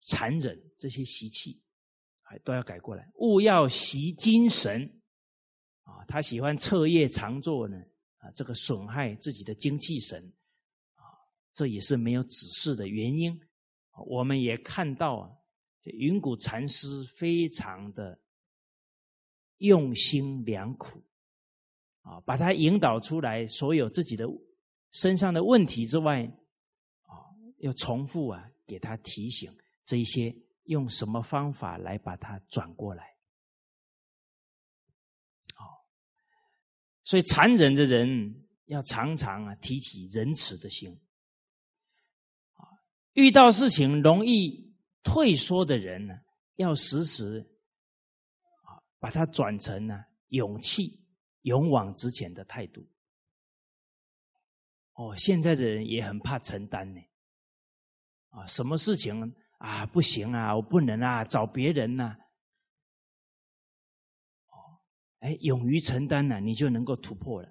[0.01, 1.61] 残忍这些习气，
[2.21, 3.09] 还都要改过来。
[3.15, 5.01] 勿要习精神
[5.83, 6.03] 啊！
[6.07, 7.77] 他喜欢彻夜长坐呢
[8.17, 8.31] 啊！
[8.31, 10.21] 这个损害自己的精气神
[10.95, 11.05] 啊，
[11.53, 13.39] 这也是没有指示的原因。
[14.07, 15.37] 我们也看到啊。
[15.81, 18.19] 这云谷禅师非常的
[19.57, 21.03] 用心良苦
[22.01, 24.27] 啊，把他引导出来，所有自己的
[24.91, 26.23] 身上的问题之外，
[27.01, 27.13] 啊，
[27.57, 29.51] 要重复啊，给他提醒
[29.83, 30.35] 这一些
[30.65, 33.15] 用什么方法来把它转过来。
[35.55, 35.83] 好，
[37.03, 40.91] 所以残忍的人要常常啊提起仁慈的心
[42.53, 42.69] 啊，
[43.13, 44.69] 遇到事情容易。
[45.03, 46.13] 退缩的人呢，
[46.55, 47.39] 要时时
[48.63, 51.03] 啊，把它转成呢勇气、
[51.41, 52.87] 勇往直前的态度。
[54.93, 57.01] 哦，现在的人也很怕承担呢，
[58.29, 62.15] 啊，什么事情啊不行啊，我不能啊，找别人呐。
[64.49, 64.77] 哦，
[65.19, 67.49] 哎，勇于承担呢，你就能够突破了。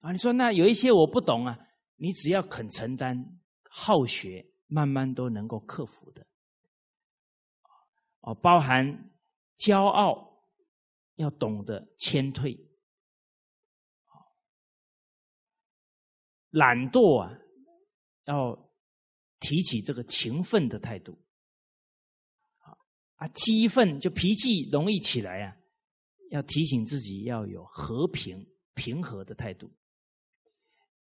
[0.00, 1.56] 啊，你说那有一些我不懂啊，
[1.96, 4.49] 你只要肯承担、好学。
[4.72, 6.24] 慢慢都能够克服的，
[8.20, 9.10] 哦，包含
[9.58, 10.44] 骄傲，
[11.16, 12.56] 要懂得谦退，
[16.50, 17.36] 懒惰啊，
[18.26, 18.70] 要
[19.40, 21.20] 提起这个勤奋的态度，
[22.58, 22.70] 啊
[23.16, 25.56] 啊，激愤就脾气容易起来啊，
[26.30, 29.68] 要提醒自己要有和平平和的态度，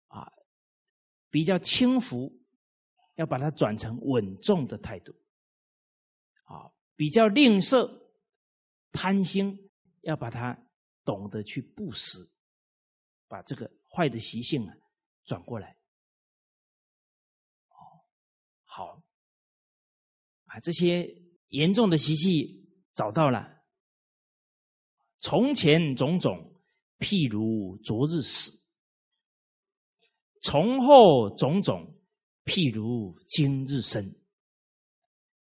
[0.07, 0.31] 啊，
[1.29, 2.40] 比较轻浮。
[3.15, 5.13] 要把它转成稳重的态度，
[6.45, 8.09] 啊，比较吝啬、
[8.91, 9.69] 贪心，
[10.01, 10.57] 要把它
[11.03, 12.17] 懂得去布施，
[13.27, 14.73] 把这个坏的习性啊
[15.25, 15.77] 转过来。
[17.69, 17.75] 哦，
[18.63, 19.03] 好，
[20.45, 21.05] 啊，这些
[21.49, 23.61] 严重的习气找到了，
[25.17, 26.61] 从前种种，
[26.97, 28.51] 譬如昨日死；
[30.41, 31.97] 从后种种。
[32.45, 34.15] 譬如今日生，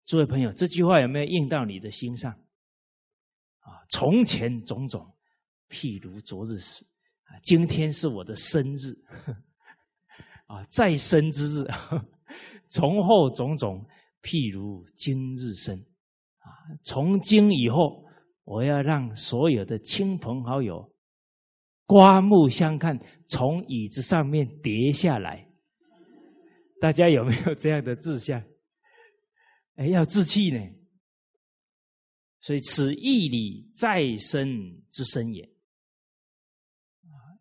[0.05, 2.31] 诸位朋友，这句话有没有印到你的心上？
[3.59, 5.13] 啊，从前种种，
[5.69, 6.85] 譬如昨日死。
[7.23, 8.97] 啊，今天是我的生日，
[10.45, 11.67] 啊，再生之日。
[12.69, 13.85] 从后种种，
[14.21, 15.77] 譬如今日生。
[16.39, 16.47] 啊，
[16.83, 18.05] 从今以后，
[18.45, 20.89] 我要让所有的亲朋好友
[21.85, 22.97] 刮目相看，
[23.27, 25.46] 从椅子上面跌下来。
[26.79, 28.43] 大家有没有这样的志向？
[29.75, 30.59] 哎，要志气呢。
[32.39, 35.49] 所以此义理再生之身也。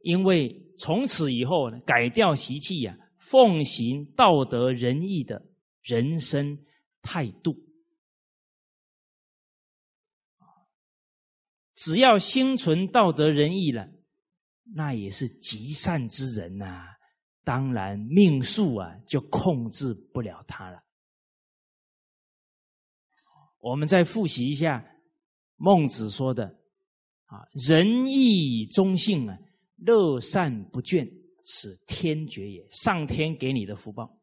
[0.01, 5.47] 因为从此以后改掉习气呀，奉行道德仁义的
[5.83, 6.65] 人生
[7.03, 7.65] 态度。
[11.75, 13.89] 只要心存道德仁义了，
[14.75, 16.96] 那也是极善之人呐。
[17.47, 20.83] 当然，命数啊就控制不了他了。
[23.61, 24.85] 我们再复习一下
[25.55, 26.59] 孟子说的
[27.27, 29.39] ：“啊，仁义忠信啊，
[29.77, 31.09] 乐善不倦，
[31.45, 32.69] 此天绝也。
[32.73, 34.19] 上天给你的福报。”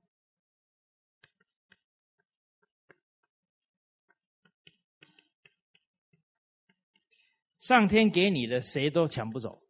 [7.58, 9.63] 上天给你的，谁都抢不走。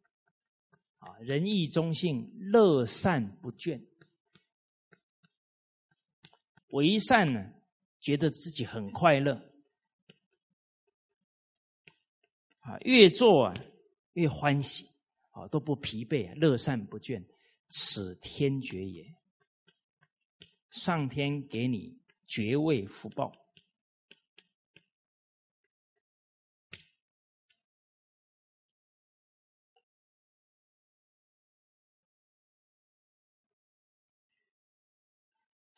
[1.26, 3.82] 仁义忠信，乐善不倦，
[6.68, 7.54] 为善呢，
[8.02, 9.34] 觉得自己很快乐。
[12.60, 13.54] 啊，越做啊
[14.14, 14.90] 越欢喜，
[15.32, 17.24] 啊都不疲惫，乐善不倦，
[17.70, 19.16] 此天爵也。
[20.72, 23.32] 上天给你爵位福报。《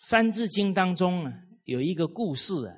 [0.07, 1.33] 三字经》当中啊，
[1.63, 2.77] 有一个故事啊，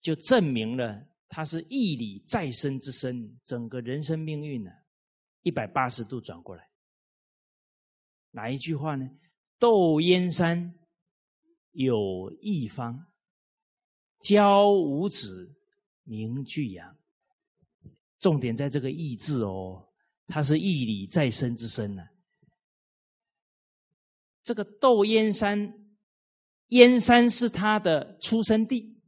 [0.00, 4.70] 就证明了他是义理再生之身，整个人生命运呢，
[5.42, 6.70] 一百八十度转过来。
[8.30, 9.10] 哪一句话呢？
[9.58, 10.72] 窦燕山
[11.72, 13.04] 有义方，
[14.20, 15.52] 教五子
[16.04, 16.96] 名俱扬。
[18.20, 19.88] 重点在这个“义”字哦，
[20.28, 22.04] 他是义理再生之身呢。
[24.44, 25.81] 这个窦燕山。
[26.72, 28.98] 燕山是他的出生地，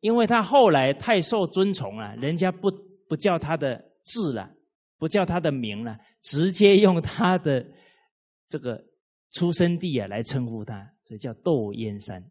[0.00, 2.68] 因为他后来太受尊崇了，人家不
[3.08, 4.50] 不叫他的字了，
[4.98, 7.64] 不叫他的名了，直接用他的
[8.48, 8.84] 这个
[9.30, 12.28] 出生地啊来称呼他，所以叫窦燕山。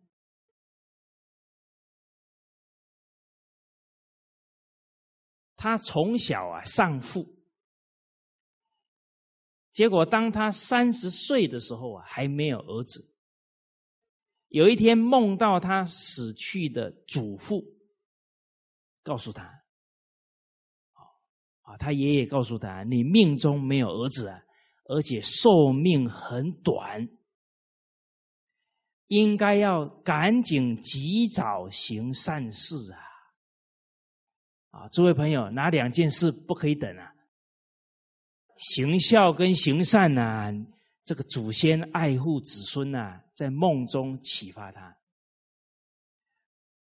[5.56, 7.26] 他从小啊丧父，
[9.72, 13.13] 结果当他三十岁的时候啊，还没有儿子。
[14.54, 17.64] 有一天梦到他死去的祖父，
[19.02, 19.46] 告诉他
[21.66, 24.40] ：“啊，他爷爷告诉他，你命中没有儿子啊，
[24.86, 27.10] 而且寿命很短，
[29.08, 34.82] 应该要赶紧及早行善事啊！
[34.82, 37.12] 啊，诸位朋友，哪两件事不可以等啊？
[38.58, 40.54] 行孝跟行善呐。”
[41.06, 44.98] 这个祖先爱护子孙呐，在梦中启发他。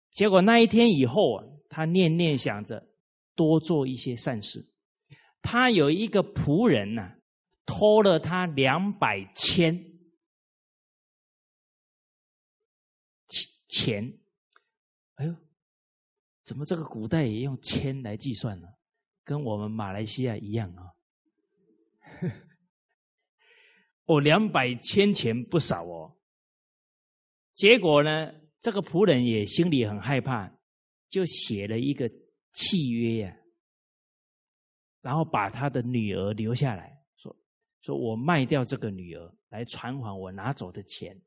[0.10, 2.86] 结果那一天以后啊，他念念想着
[3.36, 4.68] 多做一些善事。
[5.42, 7.16] 他有一个仆人呐，
[7.66, 9.74] 偷了他两百千
[13.70, 14.20] 钱。
[15.16, 15.36] 哎呦，
[16.44, 18.68] 怎么这个古代也用千来计算呢？
[19.24, 20.84] 跟我们马来西亚一样啊。
[20.84, 20.94] 哦，
[24.06, 26.18] 哦，两百千钱不少哦。
[27.54, 30.52] 结果呢，这个仆人也心里很害怕，
[31.10, 32.10] 就写了一个
[32.54, 33.38] 契约呀，
[35.02, 37.36] 然后把他的女儿留下来说
[37.82, 41.22] ：“说我卖掉这个女儿，来偿还我拿走的钱。”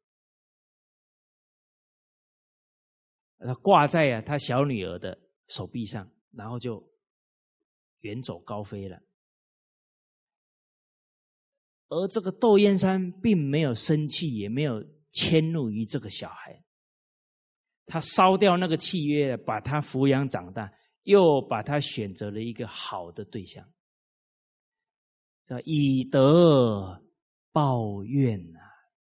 [3.39, 5.19] 他挂在啊他小女儿的
[5.49, 6.83] 手臂上，然后就
[8.01, 9.01] 远走高飞了。
[11.95, 16.61] 而这个窦燕山并没有生气，也没有迁怒于这个小孩。
[17.87, 20.69] 他烧掉那个契约，把他抚养长大，
[21.05, 23.65] 又把他选择了一个好的对象，
[25.45, 27.01] 叫以德
[27.53, 28.61] 报怨啊，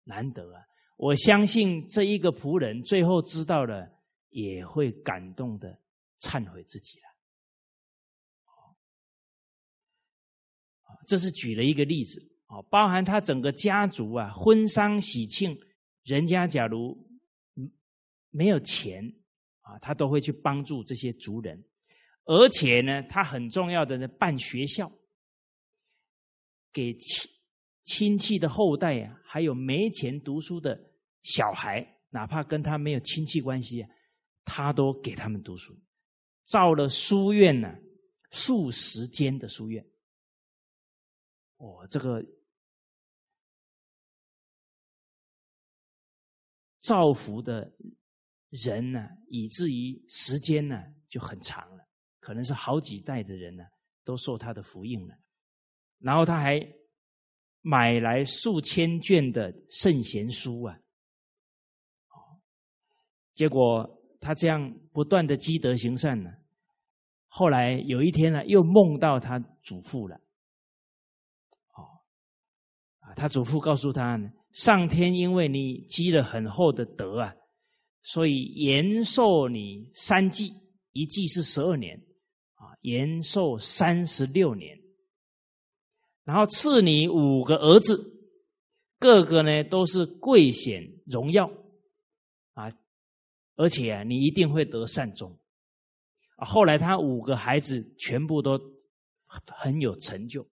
[0.03, 0.61] 难得啊！
[0.97, 3.89] 我相信这一个仆人最后知道了，
[4.29, 5.79] 也会感动的
[6.19, 7.05] 忏悔自己了。
[11.07, 12.32] 这是举了一个例子。
[12.53, 15.57] 哦，包含他整个家族啊，婚丧喜庆，
[16.03, 16.95] 人家假如
[18.29, 19.03] 没有钱
[19.61, 21.63] 啊，他都会去帮助这些族人，
[22.25, 24.91] 而且呢，他很重要的呢，办学校，
[26.71, 27.31] 给亲
[27.85, 30.79] 亲戚的后代啊，还有没钱读书的
[31.23, 33.89] 小孩，哪怕跟他没有亲戚关系啊，
[34.45, 35.75] 他都给他们读书，
[36.43, 37.73] 造了书院呢，
[38.29, 39.83] 数十间的书院。
[41.57, 42.23] 哦，这个。
[46.83, 47.71] 造福的
[48.49, 51.83] 人呢，以至于时间呢就很长了。
[52.19, 53.63] 可能是好几代的人呢，
[54.05, 55.15] 都受他的福音了。
[55.99, 56.59] 然后他还
[57.61, 60.77] 买来数千卷的圣贤书啊，
[63.33, 66.31] 结果他这样不断的积德行善呢，
[67.27, 70.15] 后来有一天呢，又梦到他祖父了。
[71.75, 71.99] 哦，
[73.15, 77.35] 他祖父告诉他呢，上天因为你积了很厚的德啊。
[78.05, 80.53] 所以延寿你三季，
[80.91, 81.97] 一季是十二年，
[82.55, 84.77] 啊，延寿三十六年。
[86.25, 87.97] 然后赐你五个儿子，
[88.99, 91.49] 个个呢都是贵显荣耀，
[92.55, 92.69] 啊，
[93.55, 95.31] 而且啊你一定会得善终。
[96.35, 98.59] 啊，后来他五个孩子全部都
[99.47, 100.45] 很有成就，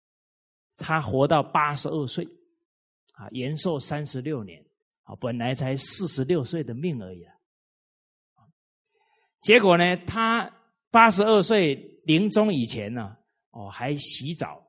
[0.78, 2.28] 他活到八十二岁，
[3.20, 4.64] 啊，延寿三十六年，
[5.04, 7.36] 啊，本来才四十六岁的命而已啊。
[9.42, 10.50] 结果呢，他
[10.90, 11.76] 八十二岁
[12.06, 13.18] 临终以前呢，
[13.52, 14.66] 哦，还洗澡，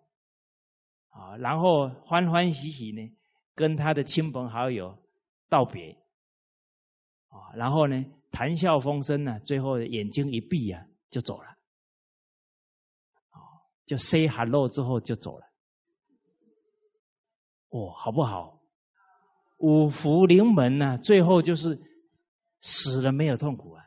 [1.11, 3.17] 啊，然后欢欢喜喜呢，
[3.55, 4.99] 跟他的亲朋好友
[5.49, 5.93] 道别，
[7.29, 11.49] 啊，然后呢，谈笑风生呢，最后眼睛一闭啊，就走了，
[13.31, 13.39] 啊，
[13.87, 15.47] 就 say hello 之后就走了，
[17.71, 18.61] 哦，好不好？
[19.59, 21.79] 五福临门呢，最后就是
[22.61, 23.85] 死了没有痛苦啊。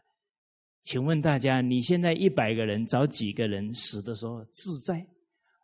[0.83, 5.07] 请问大家，你现在一百个人找几个人死的时候自在？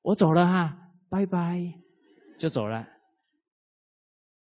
[0.02, 0.78] 我走了哈，
[1.10, 1.62] 拜拜，
[2.38, 2.88] 就走了。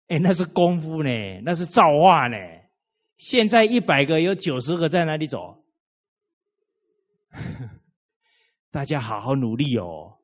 [0.07, 1.10] 哎，那是功夫呢，
[1.43, 2.38] 那是造化呢。
[3.18, 5.64] 现在一百个有九十个在哪里走？
[8.72, 10.18] 大家好好努力哦。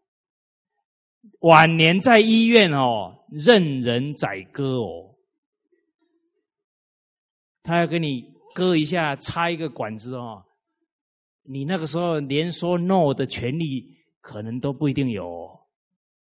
[1.39, 5.15] 晚年在医院哦，任人宰割哦。
[7.63, 8.35] 他要给你。
[8.55, 10.43] 割一下，插一个管子哦，
[11.43, 15.47] 你那个时候连说 no 的权利可能都不一定有，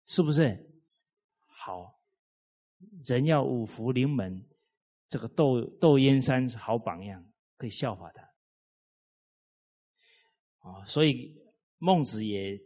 [0.03, 0.59] 是不是？
[1.45, 1.97] 好，
[3.07, 4.45] 人要五福临门，
[5.07, 8.21] 这个窦窦燕山是好榜样，可以效法他。
[10.69, 11.33] 啊，所以
[11.77, 12.59] 孟子也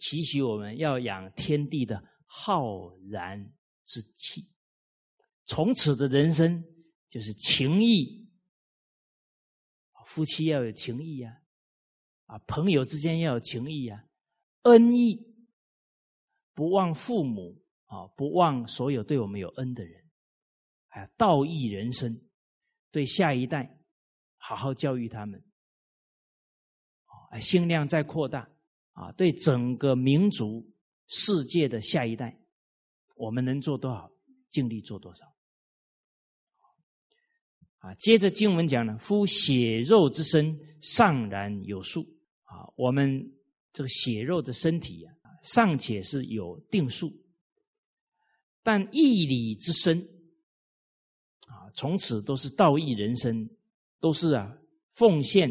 [0.00, 3.52] 期许我们要养天地的浩然
[3.84, 4.50] 之气，
[5.44, 6.64] 从此的人生
[7.08, 8.28] 就是情义。
[10.06, 11.40] 夫妻要有情义呀，
[12.24, 14.04] 啊，朋友之间要有情义呀，
[14.62, 15.28] 恩义。
[16.52, 20.04] 不忘父母啊，不忘所有对我们有恩的人，
[20.88, 22.20] 还有道义人生，
[22.90, 23.78] 对下一代
[24.36, 25.42] 好好教育他们，
[27.30, 28.49] 啊，心量再扩大
[29.00, 30.70] 啊，对整个民族
[31.06, 32.38] 世界的下一代，
[33.16, 34.12] 我们能做多少，
[34.50, 35.24] 尽力做多少。
[37.78, 42.02] 啊，接着经文讲呢，夫血肉之身尚然有数
[42.42, 43.32] 啊，我们
[43.72, 47.10] 这个血肉的身体啊，尚且是有定数，
[48.62, 49.98] 但义理之身
[51.46, 53.48] 啊，从此都是道义人生，
[53.98, 54.58] 都是啊
[54.92, 55.50] 奉献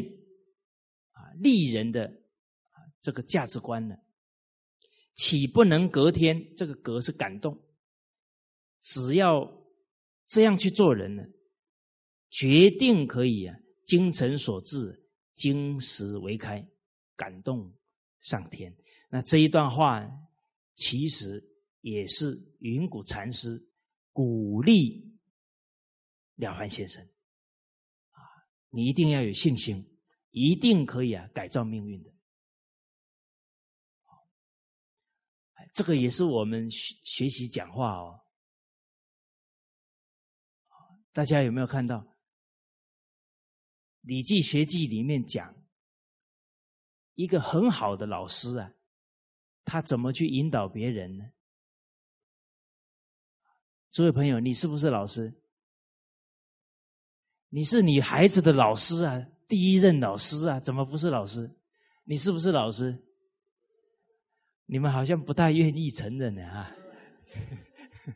[1.10, 2.19] 啊利人的
[3.00, 3.96] 这个价值观呢，
[5.14, 6.54] 岂不能隔天？
[6.54, 7.58] 这个隔是感动，
[8.80, 9.50] 只要
[10.26, 11.22] 这样去做人呢？
[12.30, 15.04] 决定可以啊，精诚所至，
[15.34, 16.64] 金石为开，
[17.16, 17.74] 感动
[18.20, 18.76] 上天。
[19.08, 20.08] 那这一段话
[20.74, 21.44] 其实
[21.80, 23.60] 也是云谷禅师
[24.12, 25.18] 鼓励
[26.36, 27.02] 了凡先生
[28.12, 28.22] 啊，
[28.70, 29.84] 你一定要有信心，
[30.30, 32.10] 一定可以啊改造命运的。
[35.72, 38.20] 这个也是我们学学习讲话哦。
[41.12, 41.96] 大家有没有看到？
[44.00, 45.54] 《礼记学记》里面讲，
[47.14, 48.72] 一个很好的老师啊，
[49.64, 51.24] 他怎么去引导别人呢？
[53.90, 55.34] 诸位朋友，你是不是老师？
[57.48, 61.50] 你是你孩子的老师啊，第一任老师啊，怎么不是老师？
[62.04, 63.04] 你是不是老师？
[64.72, 66.70] 你们好像不太愿意承认的啊。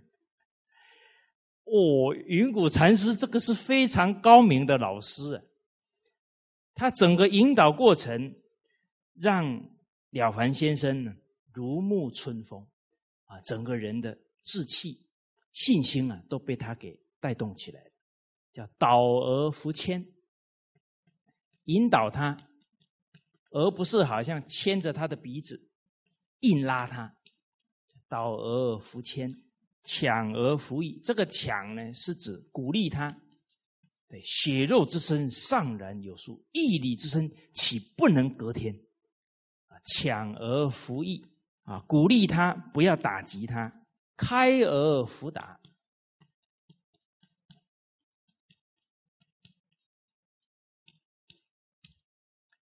[1.67, 5.43] 哦，云谷禅师这个是非常高明的老师啊。
[6.77, 8.37] 他整个引导过程，
[9.15, 9.69] 让
[10.11, 11.13] 了凡先生呢
[11.53, 12.65] 如沐春风，
[13.25, 15.05] 啊，整个人的志气、
[15.51, 17.91] 信心啊都被他给带动起来了，
[18.53, 20.07] 叫导而扶牵，
[21.65, 22.37] 引导他，
[23.51, 25.61] 而不是好像牵着他的鼻子
[26.45, 27.17] 硬拉他，
[28.09, 29.35] 导而扶牵，
[29.83, 31.01] 抢而扶役。
[31.03, 33.17] 这个抢呢，是指鼓励他。
[34.07, 38.75] 对血肉之身尚然有数，义理之身岂不能隔天？
[39.69, 41.27] 啊抢而服役
[41.63, 43.73] 啊，鼓励他不要打击他，
[44.17, 45.59] 开而服打。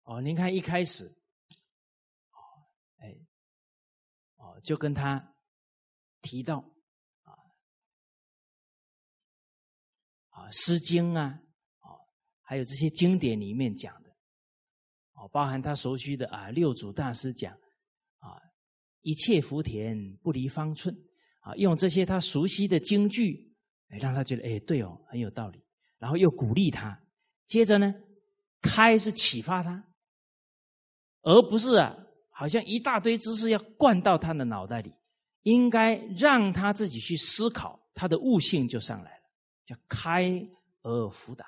[0.04, 1.12] 哦，您看一开始，
[4.64, 5.36] 就跟他
[6.22, 6.58] 提到
[7.24, 7.34] 啊
[10.30, 11.24] 啊，《诗经》啊，
[11.80, 11.90] 啊，
[12.42, 14.10] 还有这些经典里面讲的，
[15.14, 17.54] 哦，包含他熟悉的啊，六祖大师讲
[18.20, 18.40] 啊，
[19.02, 20.96] 一切福田不离方寸
[21.42, 23.54] 啊，用这些他熟悉的京剧，
[23.90, 25.64] 哎，让他觉得哎，对哦，很有道理，
[25.98, 27.02] 然后又鼓励他，
[27.48, 27.94] 接着呢，
[28.62, 29.88] 开是启发他。
[31.24, 31.96] 而不是啊，
[32.42, 34.92] 好像一大堆知识要灌到他的脑袋里，
[35.44, 39.24] 应该让他自己去思考，他的悟性就上来了，
[39.64, 40.28] 叫开
[40.82, 41.46] 而福达。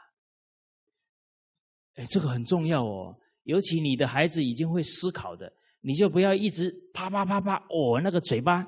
[1.95, 5.51] 哎，这个很重要哦，尤其你的孩子已经会思考的，
[5.81, 8.63] 你就不要一直啪啪啪啪哦，那个嘴巴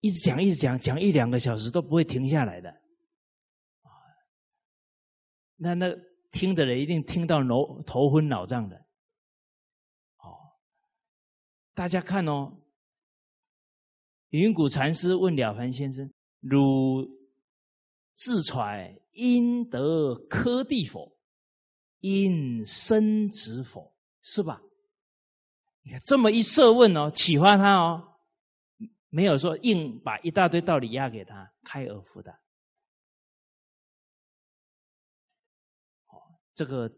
[0.00, 2.74] 一直讲一直讲，讲一两个小时都不会停下来的，
[5.56, 5.94] 那那
[6.30, 8.82] 听的人一定听到头头昏脑胀的。
[11.74, 12.52] 大家看哦，
[14.28, 17.08] 云谷禅师问了凡先生：“汝
[18.14, 21.16] 自揣应得科第否？
[22.00, 23.94] 应生子否？
[24.20, 24.60] 是吧？”
[25.84, 28.16] 你看这么一设问哦，启发他哦，
[29.08, 32.30] 没有说硬把一大堆道理压给他，开而复的。
[36.06, 36.92] 哦，这个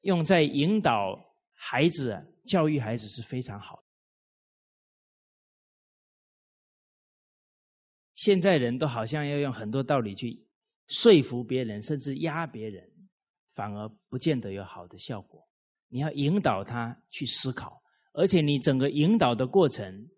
[0.00, 1.27] 用在引导
[1.70, 2.34] 孩子。
[2.48, 3.84] 教育孩子是非常好。
[8.14, 10.42] 现在人都好像要用很多道理去
[10.86, 12.90] 说服别人，甚至压别人，
[13.52, 15.46] 反而不见得有好的效果。
[15.88, 17.82] 你要引导他去思考，
[18.14, 20.08] 而且你整个引导的过程，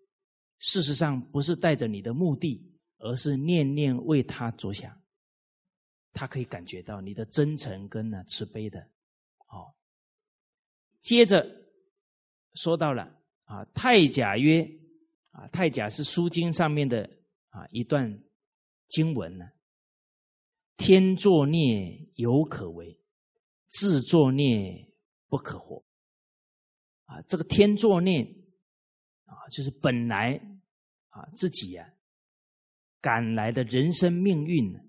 [0.59, 2.65] 事实上不是带着你的目的，
[2.99, 4.97] 而是念念为他着想，
[6.13, 8.89] 他可以感觉到你的真诚跟呢慈悲的。
[9.47, 9.75] 好，
[11.01, 11.59] 接着。
[12.53, 13.03] 说到了
[13.45, 14.61] 啊，太甲曰
[15.31, 17.09] 啊，太甲是《书经》上面的
[17.47, 18.21] 啊一段
[18.89, 19.45] 经文呢。
[20.75, 22.99] 天作孽犹可为，
[23.69, 24.93] 自作孽
[25.29, 25.81] 不可活。
[27.05, 28.23] 啊，这个天作孽
[29.23, 30.35] 啊，就是本来
[31.07, 31.93] 啊自己呀
[32.99, 34.79] 赶来的人生命运呢，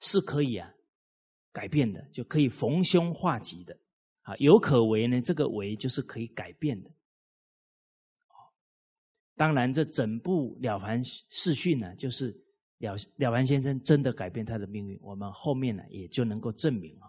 [0.00, 0.71] 是可以啊。
[1.52, 3.78] 改变的就可以逢凶化吉的，
[4.22, 5.20] 啊，有可为呢？
[5.20, 6.90] 这个为就是可以改变的。
[9.36, 12.28] 当然，这整部了凡四训呢，就是
[12.78, 14.98] 了了凡先生真的改变他的命运。
[15.02, 17.08] 我们后面呢，也就能够证明啊，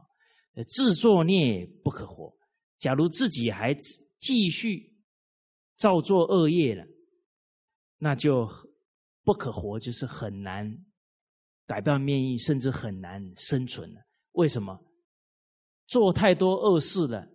[0.68, 2.36] 自作孽不可活。
[2.80, 3.74] 假如自己还
[4.18, 4.94] 继续
[5.78, 6.86] 造作恶业了，
[7.98, 8.50] 那就
[9.24, 10.78] 不可活，就是很难
[11.66, 14.02] 改变命运，甚至很难生存了。
[14.34, 14.80] 为什么
[15.88, 17.28] 做太多恶事了？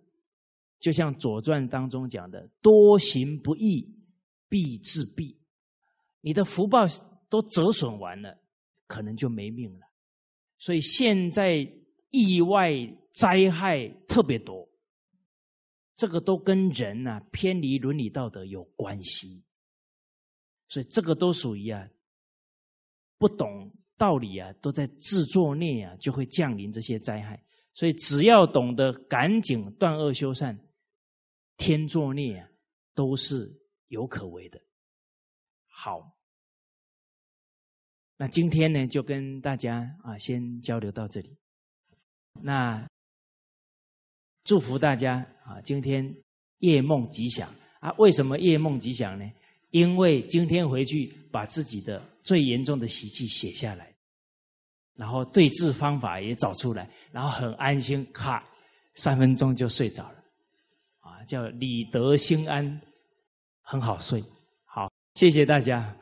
[0.79, 3.93] 就像《左传》当中讲的：“多行不义
[4.47, 5.35] 必自毙。”
[6.21, 6.85] 你的福报
[7.29, 8.37] 都折损完了，
[8.87, 9.85] 可能就没命了。
[10.57, 11.69] 所以现在
[12.11, 12.71] 意外
[13.13, 14.69] 灾害特别多，
[15.95, 19.43] 这个都跟人呐偏离伦理道德有关系。
[20.67, 21.89] 所以这个都属于啊
[23.17, 23.73] 不懂。
[23.99, 27.39] 道理啊，都在自作孽啊，就会降临这些灾害。
[27.75, 30.57] 所以只要懂得赶紧断恶修善，
[31.57, 32.49] 天作孽啊，
[32.95, 33.53] 都是
[33.89, 34.59] 有可为的。
[35.67, 36.17] 好，
[38.17, 41.37] 那今天呢，就跟大家啊，先交流到这里。
[42.41, 42.87] 那
[44.43, 46.15] 祝福大家啊，今天
[46.59, 47.49] 夜梦吉祥
[47.81, 47.91] 啊！
[47.97, 49.25] 为什么夜梦吉祥呢？
[49.71, 53.93] 因为今天回去把自己的最严重的习气写下来。
[54.95, 58.43] 然后对治方法也找出来，然后很安心，咔，
[58.95, 60.15] 三分钟就睡着了，
[60.99, 62.81] 啊，叫理得心安，
[63.61, 64.21] 很好睡。
[64.65, 65.95] 好，谢谢大家。